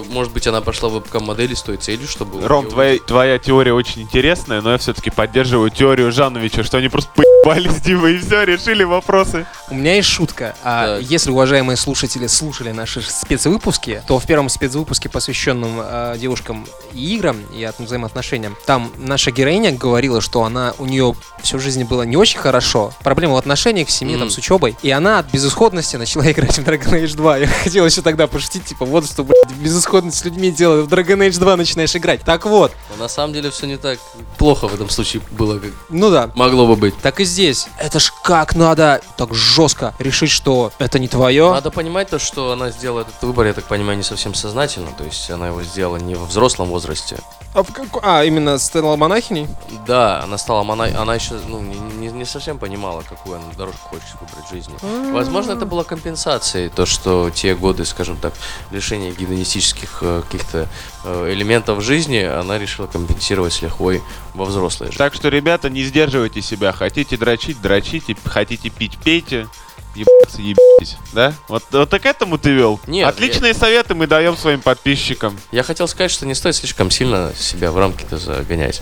может 0.09 0.31
быть, 0.31 0.47
она 0.47 0.61
пошла 0.61 0.89
в 0.89 0.93
вебкам-модели 0.93 1.53
с 1.53 1.61
той 1.61 1.77
целью, 1.77 2.07
чтобы... 2.07 2.47
Ром, 2.47 2.69
твоя, 2.69 2.99
твоя 2.99 3.37
теория 3.37 3.73
очень 3.73 4.03
интересная, 4.03 4.61
но 4.61 4.71
я 4.71 4.77
все-таки 4.77 5.09
поддерживаю 5.09 5.69
теорию 5.71 6.11
Жановича, 6.11 6.63
что 6.63 6.77
они 6.77 6.89
просто 6.89 7.09
заебались, 7.45 7.81
Дима, 7.81 8.09
и 8.09 8.17
все, 8.17 8.43
решили 8.43 8.83
вопросы. 8.83 9.45
У 9.69 9.75
меня 9.75 9.95
есть 9.95 10.09
шутка. 10.09 10.55
А, 10.63 10.99
если 10.99 11.31
уважаемые 11.31 11.77
слушатели 11.77 12.27
слушали 12.27 12.71
наши 12.71 13.01
спецвыпуски, 13.01 14.01
то 14.07 14.19
в 14.19 14.25
первом 14.25 14.49
спецвыпуске, 14.49 15.09
посвященном 15.09 15.79
э, 15.81 16.15
девушкам 16.19 16.65
и 16.93 17.15
играм 17.15 17.37
и 17.55 17.63
от 17.63 17.79
взаимоотношениям, 17.79 18.55
там 18.65 18.91
наша 18.97 19.31
героиня 19.31 19.71
говорила, 19.71 20.21
что 20.21 20.43
она 20.43 20.73
у 20.79 20.85
нее 20.85 21.15
всю 21.41 21.59
жизнь 21.59 21.83
было 21.83 22.03
не 22.03 22.17
очень 22.17 22.39
хорошо. 22.39 22.93
Проблема 23.03 23.33
в 23.35 23.37
отношениях, 23.37 23.87
в 23.87 23.91
семье, 23.91 24.15
там, 24.17 24.25
Мгм. 24.27 24.31
с 24.31 24.37
учебой. 24.37 24.75
И 24.81 24.89
она 24.89 25.19
от 25.19 25.31
безысходности 25.31 25.95
начала 25.97 26.23
играть 26.31 26.57
в 26.57 26.63
Dragon 26.63 27.03
Age 27.03 27.15
2. 27.15 27.37
Я 27.37 27.47
хотел 27.47 27.85
еще 27.85 28.01
тогда 28.01 28.27
пошутить, 28.27 28.65
типа, 28.65 28.85
вот 28.85 29.05
что, 29.05 29.23
блядь, 29.23 29.51
безысходность 29.57 30.17
с 30.17 30.25
людьми 30.25 30.51
делает. 30.51 30.87
В 30.87 30.93
Dragon 30.93 31.27
Age 31.27 31.39
2 31.39 31.57
начинаешь 31.57 31.95
играть. 31.95 32.21
Так 32.21 32.45
вот, 32.45 32.71
Но 32.95 33.03
на 33.03 33.09
самом 33.09 33.33
деле 33.33 33.51
все 33.51 33.67
не 33.67 33.77
так 33.77 33.99
плохо 34.37 34.67
в 34.67 34.73
этом 34.73 34.89
случае 34.89 35.21
было, 35.31 35.59
как 35.59 35.71
ну 35.89 36.09
да, 36.09 36.31
могло 36.35 36.65
бы 36.67 36.75
быть. 36.75 36.97
так 37.01 37.19
и 37.19 37.25
здесь. 37.35 37.67
Это 37.77 37.99
ж 37.99 38.13
как 38.23 38.55
надо 38.55 39.01
так 39.17 39.33
жестко 39.33 39.93
решить, 39.99 40.31
что 40.31 40.71
это 40.79 40.99
не 40.99 41.09
твое. 41.09 41.51
Надо 41.51 41.69
понимать 41.69 42.09
то, 42.09 42.17
что 42.17 42.53
она 42.53 42.69
сделала 42.71 43.01
этот 43.01 43.21
выбор, 43.21 43.47
я 43.47 43.53
так 43.53 43.65
понимаю, 43.65 43.97
не 43.97 44.03
совсем 44.03 44.33
сознательно. 44.33 44.91
То 44.97 45.03
есть 45.03 45.29
она 45.29 45.47
его 45.47 45.61
сделала 45.63 45.97
не 45.97 46.15
во 46.15 46.25
взрослом 46.25 46.69
возрасте. 46.69 47.17
А, 47.53 47.63
в 47.63 47.73
како- 47.73 47.99
а, 48.03 48.23
именно 48.23 48.57
стала 48.57 48.95
монахиней? 48.95 49.47
Да, 49.85 50.23
она 50.23 50.37
стала 50.37 50.63
мона... 50.63 50.85
Она 51.01 51.15
еще 51.15 51.33
ну, 51.47 51.59
не, 51.59 51.77
не- 51.77 52.11
не 52.11 52.25
совсем 52.25 52.57
понимала, 52.57 53.03
какую 53.07 53.35
она 53.35 53.45
дорожку 53.57 53.89
хочет 53.89 54.15
выбрать 54.21 54.45
в 54.47 54.49
жизни. 54.53 54.75
Возможно, 55.13 55.53
это 55.53 55.65
была 55.65 55.83
компенсацией, 55.83 56.69
то, 56.69 56.85
что 56.85 57.29
те 57.29 57.53
годы, 57.55 57.85
скажем 57.85 58.17
так, 58.17 58.33
лишения 58.71 59.11
гедонистических 59.11 59.99
э, 60.01 60.21
каких-то 60.23 60.67
э, 61.03 61.33
элементов 61.33 61.81
жизни, 61.81 62.19
она 62.23 62.57
решила 62.57 62.87
компенсировать 62.87 63.53
с 63.53 63.61
лихвой 63.61 64.01
во 64.35 64.45
взрослой 64.45 64.87
жизни. 64.87 64.97
Так 64.97 65.13
что, 65.13 65.29
ребята, 65.29 65.69
не 65.69 65.83
сдерживайте 65.83 66.41
себя. 66.41 66.71
Хотите 66.71 67.17
дрочить, 67.17 67.61
дрочите. 67.61 68.15
Хотите 68.25 68.69
пить, 68.69 68.97
пейте. 69.03 69.47
Ебаться, 69.95 70.41
ебитесь. 70.41 70.97
Да? 71.13 71.33
Вот, 71.47 71.63
вот 71.71 71.89
так 71.89 72.01
к 72.01 72.05
этому 72.05 72.37
ты 72.37 72.51
вел? 72.51 72.81
Нет, 72.85 73.07
Отличные 73.07 73.53
советы 73.53 73.95
мы 73.95 74.07
даем 74.07 74.35
своим 74.35 74.59
подписчикам. 74.59 75.39
Я 75.53 75.63
хотел 75.63 75.87
сказать, 75.87 76.11
что 76.11 76.25
не 76.25 76.35
стоит 76.35 76.55
слишком 76.55 76.91
сильно 76.91 77.31
себя 77.37 77.71
в 77.71 77.77
рамки-то 77.77 78.17
загонять. 78.17 78.81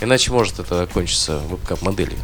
Иначе 0.00 0.32
может 0.32 0.58
это 0.58 0.82
окончиться 0.82 1.38
вебкам-моделью, 1.50 2.18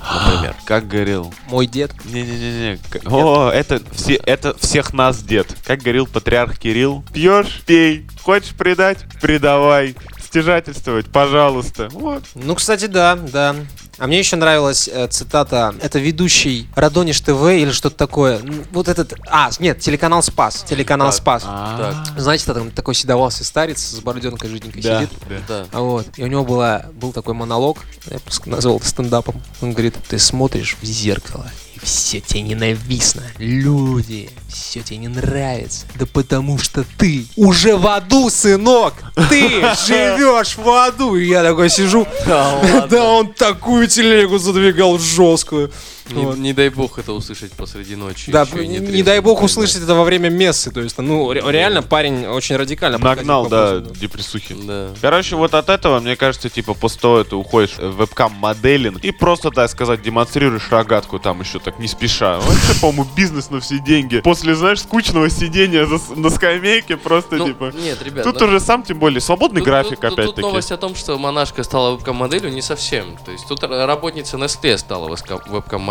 например. 0.00 0.56
Как 0.64 0.88
говорил. 0.88 1.34
Мой 1.48 1.66
дед. 1.66 1.92
Не-не-не-не. 2.06 2.78
О, 3.10 3.50
это, 3.50 3.82
все, 3.92 4.14
это 4.14 4.56
всех 4.58 4.94
нас, 4.94 5.22
дед. 5.22 5.54
Как 5.66 5.80
говорил 5.80 6.06
патриарх 6.06 6.58
Кирилл. 6.58 7.04
Пьешь, 7.12 7.62
пей. 7.66 8.06
Хочешь 8.22 8.54
предать? 8.54 9.04
Предавай. 9.20 9.94
Стяжательствовать, 10.26 11.06
пожалуйста. 11.06 11.88
Вот. 11.92 12.24
Ну, 12.34 12.54
кстати, 12.54 12.86
да, 12.86 13.16
да. 13.16 13.54
А 13.98 14.06
мне 14.06 14.18
еще 14.18 14.36
нравилась 14.36 14.88
э, 14.92 15.06
цитата. 15.08 15.74
Это 15.80 15.98
ведущий 15.98 16.68
Радониш 16.74 17.20
ТВ 17.20 17.42
или 17.50 17.70
что-то 17.70 17.96
такое. 17.96 18.40
Ну, 18.42 18.64
Вот 18.72 18.88
этот... 18.88 19.14
А, 19.28 19.50
нет, 19.58 19.80
телеканал 19.80 20.22
Спас. 20.22 20.64
Телеканал 20.68 21.08
Так. 21.08 21.16
Спас. 21.16 21.42
Так, 21.44 21.94
Знаете, 22.18 22.52
там 22.52 22.70
такой 22.70 22.94
седовался 22.94 23.44
старец 23.44 23.80
с 23.80 24.00
бороденкой 24.00 24.50
жиденькой 24.50 24.82
Да, 24.82 25.00
сидит. 25.00 25.10
да. 25.28 25.36
да. 25.48 25.66
А 25.72 25.80
Вот. 25.80 26.06
И 26.16 26.22
у 26.24 26.26
него 26.26 26.44
была, 26.44 26.86
был 26.92 27.12
такой 27.12 27.32
монолог, 27.34 27.78
я 28.10 28.18
назвал 28.44 28.76
это 28.76 28.86
стендапом. 28.86 29.40
Он 29.62 29.72
говорит, 29.72 29.94
ты 30.08 30.18
смотришь 30.18 30.76
в 30.80 30.84
зеркало, 30.84 31.46
и 31.76 31.84
все 31.84 32.20
тебе 32.20 32.42
ненавистно. 32.42 33.22
Люди, 33.38 34.30
все 34.48 34.80
тебе 34.80 34.98
не 34.98 35.08
нравится. 35.08 35.86
Да 35.96 36.06
потому 36.06 36.58
что 36.58 36.84
ты 36.96 37.26
уже 37.36 37.76
в 37.76 37.86
аду, 37.86 38.30
сынок! 38.30 38.94
Ты 39.28 39.48
живешь 39.86 40.56
в 40.56 40.68
аду! 40.68 41.16
И 41.16 41.26
я 41.26 41.42
такой 41.42 41.68
сижу, 41.68 42.06
да 42.26 43.04
он 43.04 43.32
такую 43.32 43.88
телегу 43.88 44.38
задвигал 44.38 44.98
жесткую. 44.98 45.70
Не, 46.10 46.24
Вот. 46.24 46.38
не 46.38 46.52
дай 46.52 46.68
бог 46.68 46.98
это 46.98 47.12
услышать 47.12 47.52
посреди 47.52 47.96
ночи. 47.96 48.30
Да, 48.30 48.42
ещё 48.42 48.58
и 48.60 48.66
не, 48.68 48.78
трезвым. 48.78 49.04
дай 49.04 49.20
бог 49.20 49.38
Да. 49.40 49.44
услышать 49.46 49.82
это 49.82 49.94
во 49.94 50.04
время 50.04 50.28
мессы. 50.30 50.70
То 50.70 50.80
есть, 50.80 50.96
ну, 50.98 51.32
ре- 51.32 51.42
реально 51.46 51.82
парень 51.82 52.26
очень 52.26 52.56
радикально 52.56 52.98
Нагнал, 52.98 53.48
да, 53.48 53.80
депрессухи. 53.80 54.54
Да. 54.66 54.88
Короче, 55.00 55.36
вот 55.36 55.54
от 55.54 55.68
этого, 55.68 56.00
мне 56.00 56.16
кажется, 56.16 56.48
типа, 56.48 56.74
после 56.74 57.00
того 57.00 57.24
ты 57.24 57.34
уходишь 57.36 57.76
в 57.78 57.96
вебкам-моделинг 57.96 59.04
и 59.04 59.10
просто, 59.12 59.50
так 59.50 59.70
сказать, 59.70 60.02
демонстрируешь 60.02 60.70
рогатку 60.70 61.18
там 61.18 61.40
еще 61.40 61.58
так 61.58 61.78
не 61.78 61.88
спеша. 61.88 62.38
Вообще, 62.40 62.80
по-моему, 62.80 63.06
бизнес 63.16 63.50
на 63.50 63.60
все 63.60 63.78
деньги. 63.78 64.20
После, 64.20 64.54
знаешь, 64.54 64.80
скучного 64.80 65.28
сидения 65.30 65.86
за 65.86 65.98
на 66.14 66.30
скамейке 66.30 66.96
просто, 66.96 67.36
Ну, 67.36 67.46
типа... 67.48 67.72
нет, 67.74 68.02
ребят, 68.02 68.24
Тут 68.24 68.40
ну, 68.40 68.46
уже 68.46 68.60
сам, 68.60 68.82
тем 68.82 68.98
более, 68.98 69.20
свободный 69.20 69.60
тут- 69.60 69.68
график, 69.68 70.00
тут- 70.00 70.00
тут- 70.00 70.10
Тут 70.10 70.18
опять-таки. 70.18 70.40
новость 70.42 70.72
о 70.72 70.76
том, 70.76 70.94
что 70.94 71.18
монашка 71.18 71.62
стала 71.62 71.92
вебкам-моделью, 71.92 72.52
не 72.52 72.62
совсем. 72.62 73.16
То 73.24 73.30
есть 73.32 73.46
тут 73.48 73.62
работница 73.62 74.36
Nestle 74.36 74.76
стала 74.78 75.08
веска- 75.08 75.40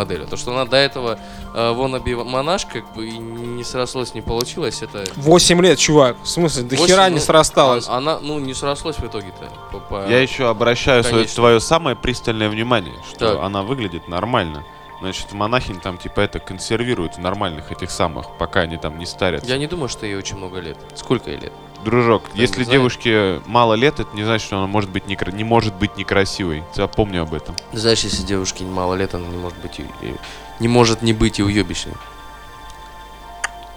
вебкам-моделью. 0.06 0.28
То, 0.28 0.38
что 0.38 0.52
она 0.52 0.65
до 0.65 0.78
этого 0.78 1.20
э, 1.54 1.74
wannabe 1.74 2.24
монашка, 2.24 2.82
как 2.82 2.94
бы 2.94 3.08
и 3.08 3.18
не 3.18 3.63
срослось, 3.63 4.13
не 4.13 4.22
получилось, 4.22 4.82
это... 4.82 5.04
8 5.15 5.62
лет, 5.62 5.80
чувак. 5.80 6.18
В 6.24 6.28
смысле, 6.28 6.63
до 6.63 6.76
Восемь, 6.76 6.94
хера 6.94 7.08
ну, 7.10 7.15
не 7.15 7.20
срасталось. 7.20 7.88
а- 7.88 7.98
Она, 7.98 8.20
ну, 8.20 8.39
не 8.39 8.54
срослось 8.54 8.98
в 8.98 9.06
итоге-то. 9.06 9.50
по- 9.72 9.80
по- 9.80 10.08
Я 10.08 10.22
еще 10.22 10.50
обращаю 10.50 11.04
свое, 11.04 11.26
твое 11.26 11.60
самое 11.60 11.96
пристальное 11.96 12.50
внимание, 12.50 12.96
что 13.10 13.34
Так. 13.36 13.44
она 13.44 13.63
выглядит 13.63 14.08
нормально. 14.08 14.63
Значит, 15.02 15.34
монахинь 15.34 15.80
там 15.82 15.98
типа 15.98 16.22
это 16.22 16.39
консервируют 16.39 17.15
в 17.15 17.20
нормальных 17.20 17.72
этих 17.72 17.91
самых, 17.91 18.28
пока 18.38 18.62
они 18.62 18.78
там 18.78 18.98
не 18.98 19.06
старятся. 19.06 19.48
Я 19.50 19.58
не 19.58 19.68
думаю, 19.68 19.89
что 19.89 20.06
ей 20.06 20.15
очень 20.15 20.38
много 20.38 20.60
лет. 20.60 20.78
Сколько 20.96 21.32
ей 21.32 21.39
лет? 21.39 21.54
Дружок, 21.86 22.24
не 22.34 22.41
если 22.41 22.63
знаю. 22.63 22.80
девушке 22.80 23.41
мало 23.45 23.76
лет, 23.76 24.00
это 24.00 24.13
не 24.15 24.24
значит, 24.24 24.48
что 24.48 24.58
она 24.58 24.67
может 24.67 24.89
быть 24.89 25.06
некра- 25.06 25.32
не 25.32 25.43
может 25.43 25.74
быть 25.76 25.95
некрасивой. 25.98 26.63
Запомни 26.74 27.17
об 27.17 27.34
этом. 27.34 27.56
Знаешь, 27.71 28.00
если 28.04 28.24
девушке 28.24 28.65
мало 28.65 28.95
лет, 28.95 29.13
она 29.13 29.28
не 29.28 29.38
может 29.38 29.58
быть 29.60 29.80
и, 29.80 29.84
и- 30.02 30.15
не 30.60 30.67
может 30.67 31.02
не 31.02 31.13
быть 31.13 31.39
и 31.39 31.43
уебищной. 31.43 31.93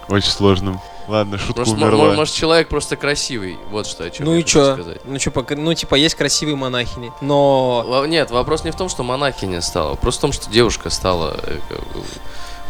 Очень 0.07 0.31
сложным. 0.31 0.79
Ладно, 1.07 1.37
шутка 1.37 1.65
мо- 1.65 1.71
умерла. 1.73 2.05
мо- 2.09 2.13
может, 2.13 2.33
человек 2.35 2.67
просто 2.67 2.95
красивый. 2.95 3.57
Вот 3.69 3.85
что 3.87 4.03
о 4.03 4.09
чем 4.09 4.25
Ну 4.25 4.33
я 4.33 4.39
и 4.39 4.43
сказать. 4.43 5.01
Ну 5.05 5.17
чё, 5.19 5.31
ну 5.57 5.73
типа 5.73 5.95
есть 5.95 6.15
красивые 6.15 6.55
монахини, 6.55 7.11
но... 7.21 8.03
Нет, 8.07 8.29
вопрос 8.31 8.63
не 8.63 8.71
в 8.71 8.75
том, 8.75 8.89
что 8.89 9.03
монахиня 9.03 9.61
стала, 9.61 9.95
просто 9.95 10.19
в 10.19 10.21
том, 10.21 10.31
что 10.33 10.49
девушка 10.51 10.89
стала 10.89 11.39
э, 11.43 11.59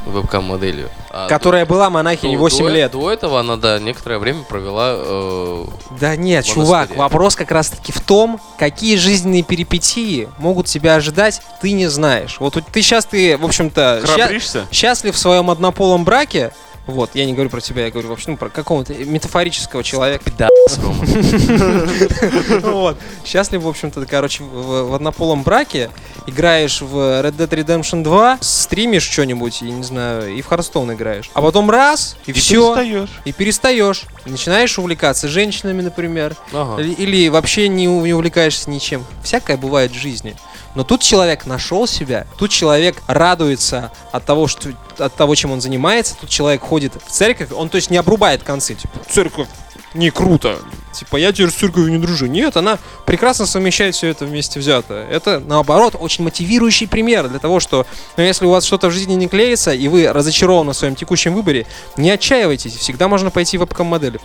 вебкам-моделью. 0.06 0.90
А 1.12 1.28
Которая 1.28 1.66
была 1.66 1.86
до- 1.86 1.90
монахиней 1.92 2.36
до- 2.36 2.40
8 2.42 2.64
до, 2.66 2.70
лет. 2.72 2.92
До 2.92 3.12
этого 3.12 3.40
она, 3.40 3.56
да, 3.58 3.80
некоторое 3.80 4.20
время 4.20 4.44
провела... 4.44 4.94
э, 4.96 5.66
Да 6.00 6.16
нет, 6.16 6.46
чувак, 6.46 6.96
вопрос 6.96 7.36
как 7.36 7.52
раз 7.52 7.70
таки 7.70 7.92
в 7.92 8.00
том, 8.02 8.40
какие 8.58 8.96
жизненные 8.96 9.44
перипетии 9.44 10.30
могут 10.38 10.68
тебя 10.68 10.96
ожидать, 10.96 11.42
ты 11.62 11.72
не 11.72 11.88
знаешь. 11.88 12.38
Вот 12.40 12.58
ты 12.72 12.82
сейчас, 12.82 13.06
ты, 13.06 13.38
в 13.38 13.46
общем-то, 13.46 14.02
ща- 14.06 14.68
счастлив 14.72 15.16
в 15.16 15.18
своем 15.20 15.50
однополом 15.50 16.04
браке, 16.06 16.52
вот, 16.90 17.12
я 17.14 17.26
не 17.26 17.34
говорю 17.34 17.50
про 17.50 17.62
тебя, 17.62 17.86
я 17.86 17.92
говорю 17.92 18.10
вообще 18.10 18.32
ну, 18.32 18.38
про 18.38 18.50
какого-то 18.50 18.94
метафорического 18.94 19.84
человека. 19.84 20.24
Вот. 22.62 22.98
Счастлив, 23.26 23.62
в 23.62 23.68
общем-то, 23.68 24.06
короче, 24.06 24.44
в, 24.44 24.94
однополом 24.94 25.44
браке, 25.44 25.90
играешь 26.28 26.82
в 26.82 26.96
Red 26.96 27.36
Dead 27.36 27.50
Redemption 27.50 28.04
2, 28.04 28.40
стримишь 28.42 29.04
что-нибудь, 29.04 29.62
я 29.62 29.72
не 29.72 29.84
знаю, 29.84 30.36
и 30.36 30.42
в 30.42 30.50
Hearthstone 30.50 30.94
играешь. 30.94 31.30
А 31.34 31.42
потом 31.42 31.70
раз, 31.70 32.16
и, 32.26 32.32
все, 32.32 33.08
и 33.26 33.32
перестаешь. 33.32 34.06
Начинаешь 34.26 34.78
увлекаться 34.78 35.28
женщинами, 35.28 35.82
например, 35.82 36.36
или, 36.78 37.30
вообще 37.30 37.68
не 37.68 37.88
увлекаешься 37.88 38.70
ничем. 38.70 39.06
Всякое 39.24 39.58
бывает 39.58 39.92
в 39.92 39.96
жизни. 39.96 40.36
Но 40.76 40.84
тут 40.84 41.02
человек 41.02 41.46
нашел 41.46 41.88
себя, 41.88 42.28
тут 42.38 42.52
человек 42.52 43.02
радуется 43.08 43.92
от 44.12 44.26
того, 44.26 44.48
что, 44.48 44.70
от 44.98 45.16
того, 45.16 45.36
чем 45.36 45.52
он 45.52 45.62
занимается, 45.62 46.16
тут 46.20 46.30
человек 46.30 46.62
ходит 46.62 46.94
в 47.06 47.12
церковь, 47.12 47.50
он 47.52 47.70
то 47.70 47.76
есть 47.76 47.90
не 47.90 47.98
обрубает 47.98 48.44
концы, 48.44 48.76
типа, 48.76 49.00
церковь 49.10 49.48
не 49.94 50.12
круто, 50.12 50.60
типа, 50.94 51.18
я 51.18 51.32
теперь 51.32 51.50
с 51.50 51.56
церковью 51.56 51.92
не 51.92 51.98
дружу. 51.98 52.28
Нет, 52.28 52.58
она 52.58 52.78
прекрасно 53.06 53.46
совмещает 53.46 53.96
все 53.96 54.08
это 54.08 54.26
вместе 54.26 54.60
взятое. 54.60 55.08
Это, 55.08 55.40
наоборот, 55.40 55.96
очень 56.00 56.24
мотивирующий 56.24 56.88
пример 56.88 57.28
для 57.28 57.40
того, 57.40 57.60
что, 57.60 57.86
ну, 58.18 58.24
если 58.24 58.46
у 58.46 58.50
вас 58.50 58.66
что-то 58.66 58.90
в 58.90 58.92
жизни 58.92 59.14
не 59.14 59.28
клеится, 59.28 59.72
и 59.72 59.88
вы 59.88 60.12
разочарованы 60.12 60.74
в 60.74 60.76
своем 60.76 60.96
текущем 60.96 61.34
выборе, 61.34 61.66
не 61.98 62.12
отчаивайтесь, 62.12 62.76
всегда 62.76 63.08
можно 63.08 63.32
пойти 63.32 63.58
в 63.58 63.62
вебкам-модели. 63.62 64.20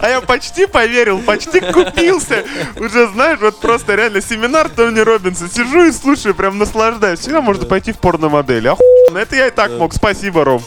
А 0.00 0.08
я 0.08 0.20
почти 0.20 0.66
поверил, 0.66 1.20
почти 1.20 1.60
купился. 1.60 2.44
Уже, 2.76 3.08
знаешь, 3.08 3.38
вот 3.40 3.58
просто 3.60 3.94
реально 3.94 4.20
семинар 4.20 4.68
Тони 4.68 5.00
Робинса. 5.00 5.48
Сижу 5.48 5.86
и 5.86 5.92
слушаю, 5.92 6.34
прям 6.34 6.58
наслаждаюсь. 6.58 7.20
Всегда 7.20 7.40
можно 7.40 7.64
пойти 7.64 7.92
в 7.92 7.98
порномодели. 7.98 8.68
Охуенно, 8.68 9.18
это 9.18 9.36
я 9.36 9.46
и 9.46 9.50
так 9.50 9.70
мог. 9.72 9.94
Спасибо, 9.94 10.44
Ром. 10.44 10.62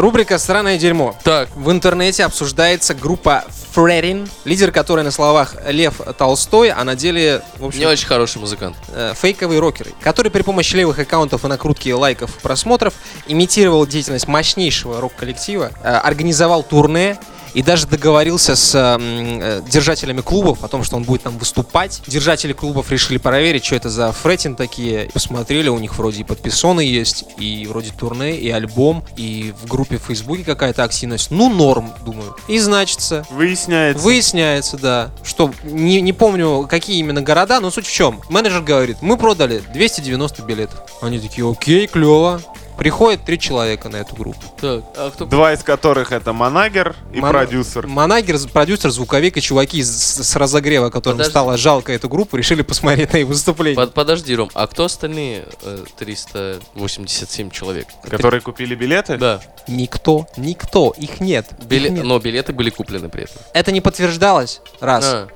Рубрика 0.00 0.38
«Странное 0.38 0.76
дерьмо». 0.76 1.14
Так, 1.22 1.48
В 1.54 1.70
интернете 1.70 2.24
обсуждается 2.24 2.94
группа 2.94 3.44
Фрерин, 3.72 4.28
лидер 4.44 4.72
которой 4.72 5.04
на 5.04 5.12
словах 5.12 5.54
Лев 5.68 6.00
Толстой, 6.18 6.70
а 6.70 6.82
на 6.82 6.96
деле, 6.96 7.42
в 7.58 7.66
общем, 7.66 7.78
не 7.80 7.86
очень 7.86 8.06
хороший 8.06 8.38
музыкант. 8.38 8.76
э, 8.88 9.12
фейковые 9.14 9.60
рокеры, 9.60 9.92
который 10.00 10.32
при 10.32 10.42
помощи 10.42 10.74
левых 10.74 10.98
аккаунтов 10.98 11.44
и 11.44 11.48
накрутки 11.48 11.90
лайков, 11.90 12.32
просмотров 12.42 12.94
имитировал 13.28 13.86
деятельность 13.86 14.26
мощнейшего 14.26 15.00
рок-коллектива, 15.00 15.70
э, 15.82 15.88
организовал 15.88 16.64
турне 16.64 17.16
и 17.54 17.62
даже 17.62 17.86
договорился 17.86 18.56
с 18.56 18.74
э, 18.74 19.62
держателями 19.70 20.20
клубов 20.20 20.64
о 20.64 20.68
том, 20.68 20.84
что 20.84 20.96
он 20.96 21.04
будет 21.04 21.22
там 21.22 21.38
выступать. 21.38 22.02
Держатели 22.06 22.52
клубов 22.52 22.90
решили 22.90 23.18
проверить, 23.18 23.64
что 23.64 23.76
это 23.76 23.88
за 23.88 24.12
фретин 24.12 24.56
такие. 24.56 25.08
Посмотрели, 25.12 25.68
у 25.68 25.78
них 25.78 25.96
вроде 25.96 26.20
и 26.20 26.24
подписоны 26.24 26.80
есть, 26.80 27.24
и 27.38 27.66
вроде 27.68 27.92
турне, 27.92 28.36
и 28.36 28.50
альбом, 28.50 29.04
и 29.16 29.54
в 29.62 29.68
группе 29.68 29.98
в 29.98 30.02
Фейсбуке 30.02 30.44
какая-то 30.44 30.82
активность. 30.82 31.30
Ну, 31.30 31.48
норм, 31.48 31.92
думаю. 32.04 32.36
И 32.48 32.58
значится, 32.58 33.24
Выясняется. 33.30 34.02
Выясняется, 34.02 34.76
да, 34.76 35.10
что 35.22 35.52
не, 35.62 36.00
не 36.00 36.12
помню, 36.12 36.66
какие 36.68 36.98
именно 36.98 37.22
города, 37.22 37.60
но 37.60 37.70
суть 37.70 37.86
в 37.86 37.92
чем. 37.92 38.20
Менеджер 38.28 38.62
говорит, 38.62 38.98
мы 39.00 39.16
продали 39.16 39.62
290 39.72 40.42
билетов. 40.42 40.80
Они 41.00 41.18
такие, 41.18 41.48
окей, 41.48 41.86
клево. 41.86 42.40
Приходит 42.78 43.24
три 43.24 43.38
человека 43.38 43.88
на 43.88 43.96
эту 43.96 44.16
группу. 44.16 44.40
Так, 44.60 44.82
а 44.96 45.10
кто... 45.10 45.26
Два 45.26 45.52
из 45.52 45.62
которых 45.62 46.10
это 46.12 46.32
Манагер 46.32 46.94
и 47.12 47.20
Мон- 47.20 47.30
продюсер. 47.30 47.86
Манагер, 47.86 48.38
продюсер, 48.52 48.90
звуковик 48.90 49.36
и 49.36 49.40
чуваки 49.40 49.82
с, 49.82 49.90
с 50.22 50.36
разогрева, 50.36 50.90
которым 50.90 51.18
Подожди. 51.18 51.30
стало 51.30 51.56
жалко 51.56 51.92
эту 51.92 52.08
группу, 52.08 52.36
решили 52.36 52.62
посмотреть 52.62 53.12
на 53.12 53.18
их 53.18 53.26
выступление. 53.28 53.76
Под- 53.76 53.94
подожди, 53.94 54.34
Ром, 54.34 54.50
а 54.54 54.66
кто 54.66 54.84
остальные 54.84 55.44
э, 55.62 55.84
387 55.98 57.50
человек? 57.50 57.86
Которые 58.08 58.40
купили 58.40 58.74
билеты? 58.74 59.16
Да, 59.18 59.40
Никто, 59.66 60.26
никто, 60.36 60.94
их 60.98 61.20
нет. 61.20 61.46
их 61.60 61.66
биле- 61.66 61.88
нет. 61.90 62.04
но 62.04 62.18
билеты 62.18 62.52
были 62.52 62.70
куплены 62.70 63.08
при 63.08 63.24
этом. 63.24 63.36
Это 63.54 63.72
не 63.72 63.80
подтверждалось, 63.80 64.60
раз. 64.80 65.04
А, 65.06 65.28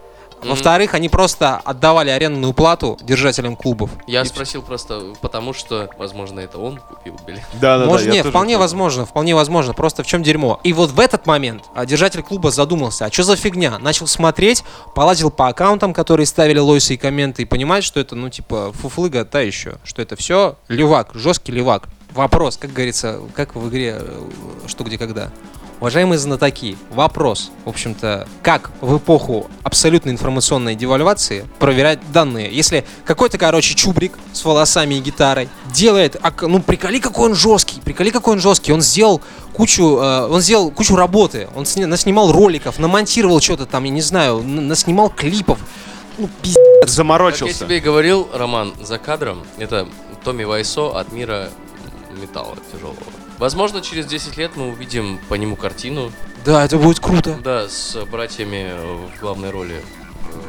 м, 0.43 0.51
Во-вторых, 0.51 0.95
они 0.95 1.09
просто 1.09 1.57
отдавали 1.65 2.11
арендную 2.11 2.53
плату 2.53 2.99
держателям 3.03 3.57
клубов. 3.57 3.91
Я 4.07 4.23
И 4.23 4.25
спросил 4.25 4.63
просто 4.63 5.15
потому, 5.21 5.53
что, 5.53 5.89
возможно, 5.99 6.41
это 6.41 6.59
он 6.59 6.79
купил 6.79 7.17
билет. 7.27 7.43
Да, 7.61 7.79
да, 7.79 7.87
Может, 7.87 8.07
да. 8.07 8.13
нет, 8.13 8.23
тоже 8.23 8.31
вполне 8.31 8.55
понял. 8.55 8.61
возможно, 8.61 9.07
вполне 9.07 9.35
возможно. 9.35 9.73
Просто 9.75 10.03
в 10.03 10.07
чем 10.07 10.23
дерьмо. 10.23 10.61
И 10.65 10.73
вот 10.73 10.91
в 10.91 11.01
этот 11.01 11.27
момент 11.27 11.65
а, 11.75 11.87
держатель 11.87 12.23
клуба 12.23 12.51
задумался, 12.51 13.07
а 13.07 13.13
что 13.13 13.23
за 13.25 13.37
фигня? 13.37 13.79
Начал 13.79 14.07
смотреть, 14.07 14.65
полазил 14.95 15.31
по 15.31 15.49
аккаунтам, 15.49 15.93
которые 15.93 16.27
ставили 16.27 16.59
лойсы 16.59 16.95
и 16.95 16.97
комменты, 16.97 17.43
и 17.43 17.45
понимает, 17.45 17.85
что 17.85 18.01
это, 18.01 18.15
ну, 18.15 18.29
типа, 18.31 18.73
фуфлыга 18.73 19.25
та 19.25 19.41
еще. 19.41 19.77
Что 19.85 20.03
это 20.03 20.17
все 20.17 20.57
левак, 20.69 21.11
жесткий 21.15 21.53
левак. 21.53 21.89
Вопрос, 22.15 22.57
как 22.57 22.73
говорится, 22.73 23.21
как 23.35 23.55
в 23.55 23.69
игре 23.69 23.99
э, 24.01 24.29
«Что, 24.67 24.83
где, 24.85 24.97
когда». 24.97 25.31
Уважаемые 25.81 26.19
знатоки, 26.19 26.77
вопрос, 26.91 27.53
в 27.65 27.69
общем-то, 27.69 28.27
как 28.43 28.73
в 28.81 28.97
эпоху 28.97 29.49
абсолютной 29.63 30.11
информационной 30.13 30.75
девальвации 30.75 31.47
проверять 31.61 32.01
данные? 32.13 32.51
Если 32.53 32.85
какой-то, 33.05 33.39
короче, 33.39 33.77
чубрик 33.77 34.19
с 34.33 34.45
волосами 34.45 34.97
и 34.97 34.99
гитарой 35.01 35.49
делает, 35.73 36.21
ну, 36.43 36.61
приколи, 36.61 36.99
какой 36.99 37.29
он 37.31 37.37
жесткий, 37.37 37.81
приколи, 37.81 38.11
какой 38.11 38.35
он 38.35 38.41
жесткий, 38.41 38.73
он 38.73 38.81
сделал 38.81 39.21
кучу, 39.53 39.99
э, 39.99 40.27
он 40.27 40.41
сделал 40.41 40.73
кучу 40.73 40.97
работы, 40.97 41.49
он 41.55 41.65
сни- 41.65 41.85
наснимал 41.87 42.33
роликов, 42.33 42.81
намонтировал 42.81 43.41
что-то 43.41 43.65
там, 43.67 43.85
я 43.85 43.91
не 43.91 44.03
знаю, 44.03 44.43
наснимал 44.43 45.11
клипов, 45.11 45.61
ну, 46.19 46.29
пиздец. 46.43 46.57
Как 46.81 46.89
я 46.89 46.93
Заморочился. 46.93 47.65
тебе 47.67 47.77
и 47.79 47.81
говорил, 47.81 48.29
Роман, 48.35 48.73
за 48.83 48.99
кадром, 48.99 49.45
это 49.59 49.87
Томми 50.25 50.43
Вайсо 50.43 50.99
от 50.99 51.13
мира 51.13 51.51
металла 52.21 52.57
тяжелого. 52.73 52.97
Возможно, 53.39 53.81
через 53.83 54.07
10 54.07 54.37
лет 54.37 54.53
мы 54.57 54.69
увидим 54.69 55.19
по 55.29 55.35
нему 55.35 55.57
картину, 55.57 56.13
Да, 56.45 56.65
это 56.65 56.77
будет 56.79 56.99
круто. 57.01 57.39
да, 57.43 57.69
с 57.69 57.97
братьями 58.11 58.73
в 59.17 59.21
главной 59.21 59.51
роли. 59.51 59.83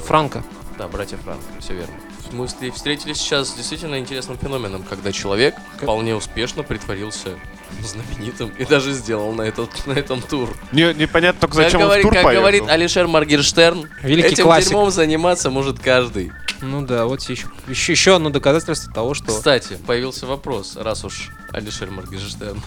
Франко. 0.06 0.44
Да, 0.78 0.88
братья 0.88 1.18
Франк, 1.18 1.42
все 1.60 1.74
верно. 1.74 1.94
Мы 2.32 2.46
встр- 2.46 2.72
встретились 2.72 3.18
сейчас 3.18 3.50
с 3.50 3.54
действительно 3.54 4.00
интересным 4.00 4.38
феноменом, 4.38 4.84
когда 4.84 5.12
человек 5.12 5.56
вполне 5.78 6.16
успешно 6.16 6.64
притворился 6.64 7.38
знаменитым 7.84 8.50
и 8.58 8.66
даже 8.66 8.92
сделал 8.94 9.34
на, 9.34 9.44
этот, 9.44 9.86
на 9.88 9.94
этом 9.94 10.22
тур. 10.22 10.56
Не- 10.72 10.94
непонятно 10.94 11.42
только 11.42 11.56
зачем 11.56 11.80
как 11.80 11.82
он 11.82 11.86
в 11.86 11.88
говорит, 11.88 12.04
тур 12.04 12.14
как 12.14 12.24
поехал. 12.24 12.42
говорит 12.42 12.64
Алишер 12.68 13.08
Маргерштерн, 13.08 13.90
Великий 14.04 14.30
этим 14.34 14.44
классик. 14.46 14.70
дерьмом 14.70 14.92
заниматься 14.92 15.50
может 15.50 15.80
каждый. 15.80 16.32
Ну 16.62 16.86
да, 16.86 17.06
вот 17.06 17.22
еще, 17.24 17.48
еще, 17.68 17.94
еще 17.94 18.16
одно 18.18 18.30
доказательство 18.32 18.94
того, 18.94 19.14
что... 19.14 19.28
Кстати, 19.28 19.78
появился 19.88 20.26
вопрос, 20.26 20.76
раз 20.76 21.06
уж 21.06 21.30
Алишер 21.54 21.90
Маргерштерн. 21.90 22.62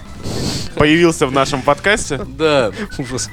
Появился 0.76 1.26
в 1.26 1.32
нашем 1.32 1.60
подкасте. 1.62 2.16
Да, 2.16 2.72
Ужас. 2.98 3.28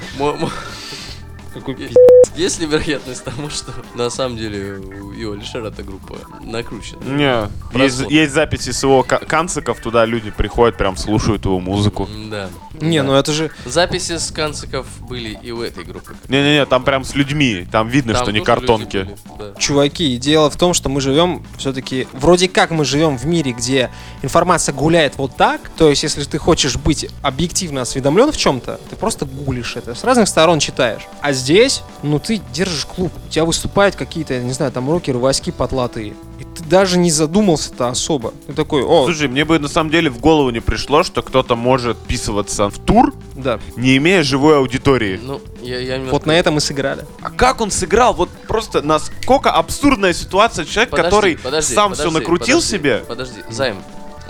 Какой 1.52 1.74
пи***. 1.74 1.90
есть 2.36 2.60
ли 2.60 2.66
вероятность 2.66 3.24
того, 3.24 3.50
что 3.50 3.72
на 3.94 4.08
самом 4.10 4.36
деле 4.36 4.74
у 4.78 5.12
и 5.12 5.24
у 5.24 5.32
Алишера 5.32 5.68
эта 5.68 5.82
группа 5.82 6.16
накручена? 6.42 7.00
Не, 7.02 7.82
есть, 7.82 8.00
есть 8.08 8.32
записи 8.32 8.70
с 8.70 8.82
его 8.82 9.02
ка- 9.02 9.18
канциков, 9.18 9.80
туда 9.80 10.04
люди 10.04 10.30
приходят, 10.30 10.76
прям 10.76 10.96
слушают 10.96 11.44
его 11.44 11.58
музыку. 11.60 12.08
Да. 12.30 12.48
Не, 12.80 13.02
ну 13.02 13.14
это 13.14 13.32
же... 13.32 13.50
Записи 13.66 14.16
с 14.16 14.30
канциков 14.30 14.86
были 15.00 15.38
и 15.42 15.50
у 15.50 15.62
этой 15.62 15.84
группы. 15.84 16.14
Не-не-не, 16.28 16.64
там 16.66 16.84
прям 16.84 17.04
с 17.04 17.14
людьми, 17.14 17.66
там 17.70 17.88
видно, 17.88 18.14
Там 18.14 18.22
что 18.22 18.32
не 18.32 18.40
картонки. 18.40 18.98
были, 18.98 19.16
да. 19.38 19.60
Чуваки, 19.60 20.16
дело 20.16 20.48
в 20.50 20.56
том, 20.56 20.72
что 20.72 20.88
мы 20.88 21.00
живем 21.00 21.44
все-таки, 21.58 22.06
вроде 22.12 22.48
как 22.48 22.70
мы 22.70 22.84
живем 22.84 23.18
в 23.18 23.24
мире, 23.26 23.52
где 23.52 23.90
информация 24.22 24.72
гуляет 24.72 25.18
вот 25.18 25.36
так, 25.36 25.60
то 25.76 25.90
есть 25.90 26.02
если 26.04 26.24
ты 26.24 26.38
хочешь 26.38 26.76
быть 26.76 27.08
объективно 27.22 27.82
осведомлен 27.82 28.30
в 28.32 28.36
чем-то, 28.36 28.80
ты 28.88 28.96
просто 28.96 29.26
гуглишь 29.26 29.76
это, 29.76 29.94
с 29.94 30.04
разных 30.04 30.28
сторон 30.28 30.60
читаешь. 30.60 31.02
А 31.20 31.32
здесь, 31.40 31.82
ну 32.02 32.18
ты 32.18 32.40
держишь 32.52 32.84
клуб, 32.86 33.12
у 33.26 33.30
тебя 33.30 33.44
выступают 33.44 33.96
какие-то, 33.96 34.34
я 34.34 34.42
не 34.42 34.52
знаю, 34.52 34.70
там 34.72 34.88
рокеры, 34.90 35.18
васьки 35.18 35.50
потлатые, 35.50 36.14
и 36.38 36.44
ты 36.54 36.62
даже 36.64 36.98
не 36.98 37.10
задумался-то 37.10 37.88
особо. 37.88 38.32
Ты 38.46 38.52
такой, 38.52 38.82
о, 38.84 39.04
Слушай, 39.06 39.28
мне 39.28 39.44
бы 39.44 39.58
на 39.58 39.68
самом 39.68 39.90
деле 39.90 40.10
в 40.10 40.20
голову 40.20 40.50
не 40.50 40.60
пришло, 40.60 41.02
что 41.02 41.22
кто-то 41.22 41.56
может 41.56 41.96
вписываться 41.98 42.68
в 42.70 42.78
тур, 42.78 43.14
да, 43.34 43.58
не 43.76 43.96
имея 43.96 44.22
живой 44.22 44.58
аудитории. 44.58 45.18
Ну, 45.22 45.40
я, 45.62 45.78
я 45.80 45.96
немножко- 45.96 46.12
вот 46.12 46.26
на 46.26 46.32
этом 46.32 46.58
и 46.58 46.60
сыграли. 46.60 47.04
А 47.22 47.30
как 47.30 47.60
он 47.60 47.70
сыграл? 47.70 48.14
Вот 48.14 48.28
просто 48.46 48.82
насколько 48.82 49.50
абсурдная 49.50 50.12
ситуация. 50.12 50.64
Человек, 50.64 50.90
Подожди, 50.90 51.10
который 51.10 51.36
подожди, 51.38 51.74
сам 51.74 51.90
подожди, 51.90 52.08
все 52.10 52.18
накрутил 52.18 52.56
подожди, 52.58 52.76
себе. 52.76 53.04
Подожди, 53.08 53.40
Займ, 53.50 53.76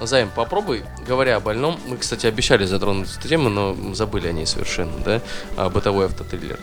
Займ, 0.03 0.31
попробуй, 0.35 0.83
говоря 1.07 1.37
о 1.37 1.40
больном, 1.40 1.79
мы, 1.87 1.96
кстати, 1.99 2.27
обещали 2.27 2.64
затронуть 2.64 3.09
эту 3.18 3.29
тему, 3.29 3.49
но 3.51 3.77
забыли 3.94 4.29
о 4.29 4.33
ней 4.33 4.46
совершенно, 4.46 4.96
да? 5.05 5.20
А, 5.57 5.68
бытовой 5.68 6.07
автотриллер, 6.07 6.59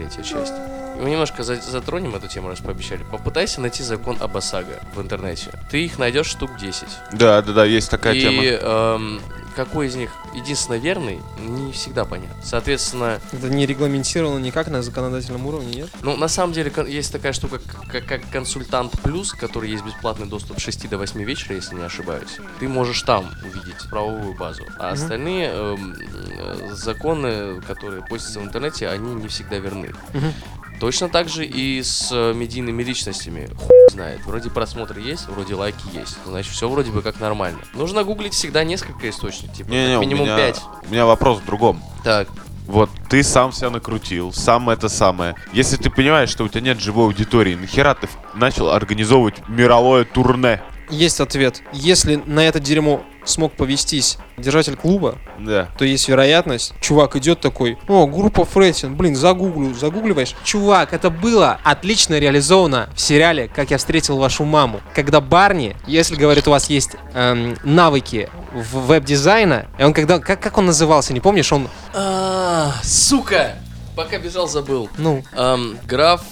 третья 0.00 0.22
часть. 0.22 0.79
И 1.00 1.02
мы 1.02 1.10
немножко 1.10 1.42
за- 1.42 1.56
затронем 1.62 2.14
эту 2.14 2.28
тему, 2.28 2.48
раз 2.50 2.60
пообещали. 2.60 3.02
Попытайся 3.10 3.62
найти 3.62 3.82
закон 3.82 4.18
об 4.20 4.36
ОСАГО 4.36 4.80
в 4.94 5.00
интернете. 5.00 5.50
Ты 5.70 5.82
их 5.86 5.98
найдешь 5.98 6.26
штук 6.26 6.58
10. 6.58 6.88
Да, 7.12 7.40
да, 7.40 7.52
да, 7.54 7.64
есть 7.64 7.90
такая 7.90 8.12
И 8.12 8.20
тема. 8.20 8.42
эм, 8.44 9.22
какой 9.56 9.86
из 9.86 9.94
них 9.94 10.10
единственно 10.34 10.76
верный, 10.76 11.18
не 11.38 11.72
всегда 11.72 12.04
понятно. 12.04 12.36
Соответственно, 12.44 13.18
Это 13.32 13.48
не 13.48 13.64
регламентировано 13.64 14.38
никак 14.40 14.68
на 14.68 14.82
законодательном 14.82 15.46
уровне, 15.46 15.72
нет? 15.74 15.88
ну, 16.02 16.16
на 16.18 16.28
самом 16.28 16.52
деле, 16.52 16.70
есть 16.86 17.10
такая 17.12 17.32
штука, 17.32 17.60
как, 17.90 18.04
как 18.04 18.20
консультант 18.30 18.92
плюс, 19.00 19.32
который 19.32 19.70
есть 19.70 19.84
бесплатный 19.84 20.26
доступ 20.26 20.60
с 20.60 20.62
6 20.62 20.86
до 20.86 20.98
8 20.98 21.22
вечера, 21.24 21.54
если 21.56 21.76
не 21.76 21.82
ошибаюсь. 21.82 22.36
Ты 22.58 22.68
можешь 22.68 23.00
там 23.02 23.30
увидеть 23.42 23.88
правовую 23.88 24.34
базу. 24.36 24.64
А 24.78 24.92
Мгм. 24.92 25.02
остальные 25.02 25.46
эм, 25.50 25.96
э, 25.98 26.68
законы, 26.74 27.62
которые 27.62 28.02
постятся 28.02 28.40
в 28.40 28.42
интернете, 28.44 28.86
они 28.88 29.14
не 29.14 29.28
всегда 29.28 29.56
верны. 29.56 29.94
Мгм. 30.12 30.34
Точно 30.80 31.10
так 31.10 31.28
же 31.28 31.44
и 31.44 31.82
с 31.82 32.08
э, 32.10 32.32
медийными 32.32 32.82
личностями. 32.82 33.50
Хуй 33.58 33.76
знает. 33.92 34.24
Вроде 34.24 34.48
просмотры 34.48 35.02
есть, 35.02 35.28
вроде 35.28 35.54
лайки 35.54 35.82
есть. 35.92 36.16
Значит, 36.24 36.52
все 36.52 36.70
вроде 36.70 36.90
бы 36.90 37.02
как 37.02 37.20
нормально. 37.20 37.60
Нужно 37.74 38.02
гуглить 38.02 38.32
всегда 38.32 38.64
несколько 38.64 39.10
источников. 39.10 39.56
Типа, 39.56 39.68
Не-не, 39.68 39.88
как 39.94 39.98
у 39.98 40.00
минимум 40.00 40.24
меня, 40.24 40.36
5. 40.36 40.60
у 40.88 40.92
меня 40.92 41.04
вопрос 41.04 41.40
в 41.40 41.44
другом. 41.44 41.82
Так. 42.02 42.28
Вот 42.66 42.88
ты 43.10 43.22
сам 43.22 43.52
себя 43.52 43.68
накрутил, 43.68 44.32
сам 44.32 44.70
это 44.70 44.88
самое. 44.88 45.34
Если 45.52 45.76
ты 45.76 45.90
понимаешь, 45.90 46.30
что 46.30 46.44
у 46.44 46.48
тебя 46.48 46.60
нет 46.60 46.80
живой 46.80 47.06
аудитории, 47.06 47.56
нахера 47.56 47.94
ты 47.94 48.08
начал 48.34 48.70
организовывать 48.70 49.34
мировое 49.48 50.04
турне? 50.04 50.62
Есть 50.88 51.20
ответ. 51.20 51.62
Если 51.72 52.16
на 52.24 52.40
это 52.46 52.58
дерьмо 52.58 53.04
смог 53.24 53.52
повестись 53.52 54.18
держатель 54.38 54.76
клуба, 54.76 55.16
Да. 55.38 55.68
то 55.78 55.84
есть 55.84 56.08
вероятность, 56.08 56.72
чувак 56.80 57.16
идет 57.16 57.40
такой, 57.40 57.78
о, 57.88 58.06
группа 58.06 58.44
Фрейтин, 58.44 58.94
блин, 58.96 59.14
загуглю, 59.14 59.74
загугливаешь. 59.74 60.34
Чувак, 60.44 60.92
это 60.92 61.10
было 61.10 61.58
отлично 61.64 62.18
реализовано 62.18 62.88
в 62.94 63.00
сериале 63.00 63.48
«Как 63.48 63.70
я 63.70 63.78
встретил 63.78 64.16
вашу 64.16 64.44
маму», 64.44 64.80
когда 64.94 65.20
Барни, 65.20 65.76
если, 65.86 66.14
говорит, 66.16 66.48
у 66.48 66.50
вас 66.52 66.70
есть 66.70 66.92
эм, 67.14 67.56
навыки 67.64 68.28
в 68.52 68.86
веб-дизайна, 68.86 69.66
и 69.78 69.82
он 69.84 69.92
когда, 69.92 70.18
как, 70.18 70.40
как 70.40 70.56
он 70.58 70.66
назывался, 70.66 71.12
не 71.12 71.20
помнишь, 71.20 71.52
он, 71.52 71.68
А, 71.94 72.72
сука! 72.82 73.56
Пока 73.96 74.18
бежал, 74.18 74.48
забыл. 74.48 74.88
ну, 74.96 75.22
Эм, 75.34 75.76
граф 75.86 76.22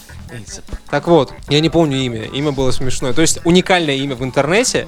Так 0.90 1.06
вот, 1.08 1.32
я 1.48 1.60
не 1.60 1.70
помню 1.70 1.98
имя, 1.98 2.24
имя 2.24 2.52
было 2.52 2.70
смешное. 2.70 3.12
То 3.12 3.22
есть 3.22 3.40
уникальное 3.44 3.96
имя 3.96 4.14
в 4.14 4.24
интернете. 4.24 4.86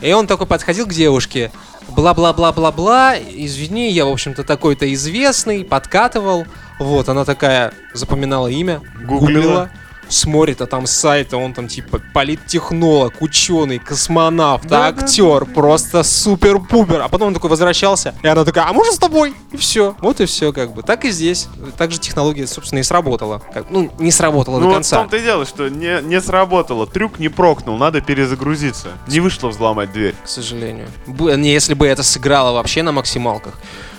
И 0.00 0.12
он 0.12 0.26
такой 0.26 0.46
подходил 0.46 0.86
к 0.86 0.92
девушке, 0.92 1.52
бла-бла-бла-бла-бла, 1.90 3.14
извини, 3.16 3.90
я, 3.92 4.04
в 4.04 4.08
общем-то, 4.08 4.42
такой-то 4.42 4.92
известный, 4.94 5.64
подкатывал. 5.64 6.44
Вот, 6.80 7.08
она 7.08 7.24
такая 7.24 7.72
запоминала 7.94 8.48
имя, 8.48 8.80
Гуглила. 9.04 9.70
Смотрит, 10.12 10.60
а 10.60 10.66
там 10.66 10.86
сайт, 10.86 11.32
а 11.34 11.36
он 11.38 11.52
там 11.54 11.68
типа 11.68 12.00
политтехнолог, 12.14 13.14
ученый, 13.20 13.78
космонавт, 13.78 14.66
Да, 14.66 14.90
да, 14.92 15.02
актер, 15.02 15.44
просто 15.46 16.02
супер-пупер. 16.02 17.00
А 17.00 17.08
потом 17.08 17.28
он 17.28 17.34
такой 17.34 17.50
возвращался, 17.50 18.14
и 18.22 18.26
она 18.26 18.44
такая, 18.44 18.66
а 18.68 18.72
можно 18.72 18.92
с 18.92 18.98
тобой? 18.98 19.34
И 19.52 19.56
все. 19.56 19.94
Вот 20.00 20.20
и 20.20 20.26
все, 20.26 20.52
как 20.52 20.72
бы. 20.74 20.82
Так 20.82 21.04
и 21.04 21.10
здесь. 21.10 21.48
Так 21.76 21.90
же 21.92 21.98
технология, 21.98 22.46
собственно, 22.46 22.80
и 22.80 22.82
сработала. 22.82 23.42
Как- 23.52 23.70
ну, 23.70 23.90
не 23.98 24.10
сработала 24.10 24.56
Ну 24.56 24.60
до 24.60 24.66
вот 24.66 24.72
в 24.72 24.76
конца. 24.76 24.96
том-то 24.98 25.16
и 25.16 25.22
дело, 25.22 25.44
что 25.46 25.68
не, 25.68 26.00
не 26.02 26.20
сработало. 26.20 26.86
Трюк 26.86 27.18
не 27.18 27.28
прокнул, 27.28 27.76
надо 27.78 28.00
перезагрузиться. 28.00 28.88
Не 29.06 29.20
вышло 29.20 29.48
взломать 29.48 29.92
дверь. 29.92 30.14
К 30.24 30.28
сожалению. 30.28 30.88
Б- 31.06 31.36
не, 31.36 31.52
если 31.52 31.74
бы 31.74 31.86
это 31.86 32.02
сыграло 32.02 32.52
вообще 32.52 32.82
на 32.82 32.92
максималках, 32.92 33.54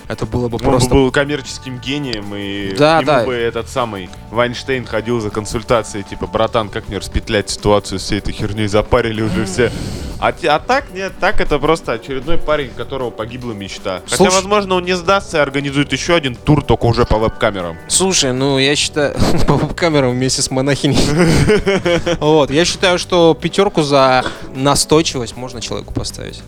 это 0.07 0.25
было 0.25 0.47
бы 0.47 0.55
Он 0.57 0.63
бы 0.63 0.69
просто... 0.71 0.89
был 0.93 1.11
коммерческим 1.11 1.79
гением, 1.79 2.33
и 2.35 2.75
Да, 2.75 2.99
к 2.99 3.01
нему 3.01 3.11
да. 3.17 3.25
бы 3.25 3.33
этот 3.33 3.69
самый 3.69 4.09
Вайнштейн 4.31 4.85
ходил 4.85 5.19
за 5.19 5.29
консультацией, 5.29 6.03
типа, 6.03 6.27
братан, 6.27 6.69
как 6.69 6.87
мне 6.89 6.97
распетлять 6.97 7.49
ситуацию 7.49 7.99
с 7.99 8.03
всей 8.03 8.19
этой 8.19 8.33
херней, 8.33 8.67
запарили 8.67 9.21
уже 9.21 9.45
все. 9.45 9.71
А, 10.19 10.33
а 10.47 10.59
так 10.59 10.85
нет, 10.93 11.11
так 11.19 11.41
это 11.41 11.59
просто 11.59 11.93
очередной 11.93 12.37
парень, 12.37 12.69
у 12.69 12.77
которого 12.77 13.09
погибла 13.09 13.51
мечта. 13.51 14.01
Хотя, 14.05 14.15
Слушай- 14.15 14.35
возможно, 14.35 14.75
он 14.75 14.85
не 14.85 14.95
сдастся 14.95 15.37
и 15.37 15.41
организует 15.41 15.91
еще 15.91 16.15
один 16.15 16.35
тур, 16.35 16.63
только 16.63 16.85
уже 16.85 17.05
по 17.05 17.17
веб-камерам. 17.17 17.77
Слушай, 17.89 18.31
ну 18.31 18.57
я 18.57 18.75
считаю... 18.75 19.15
По 19.47 19.57
камерам 19.73 20.11
вместе 20.11 20.41
с 20.41 20.49
монахиней. 20.49 20.97
Вот, 22.19 22.51
я 22.51 22.63
считаю, 22.65 22.97
что 22.99 23.33
пятерку 23.39 23.81
за 23.81 24.23
настойчивость 24.55 25.35
можно 25.35 25.61
человеку 25.61 25.93
поставить. 25.93 26.41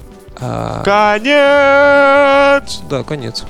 Конец! 0.84 1.32
Да, 2.90 3.04
конец. 3.04 3.46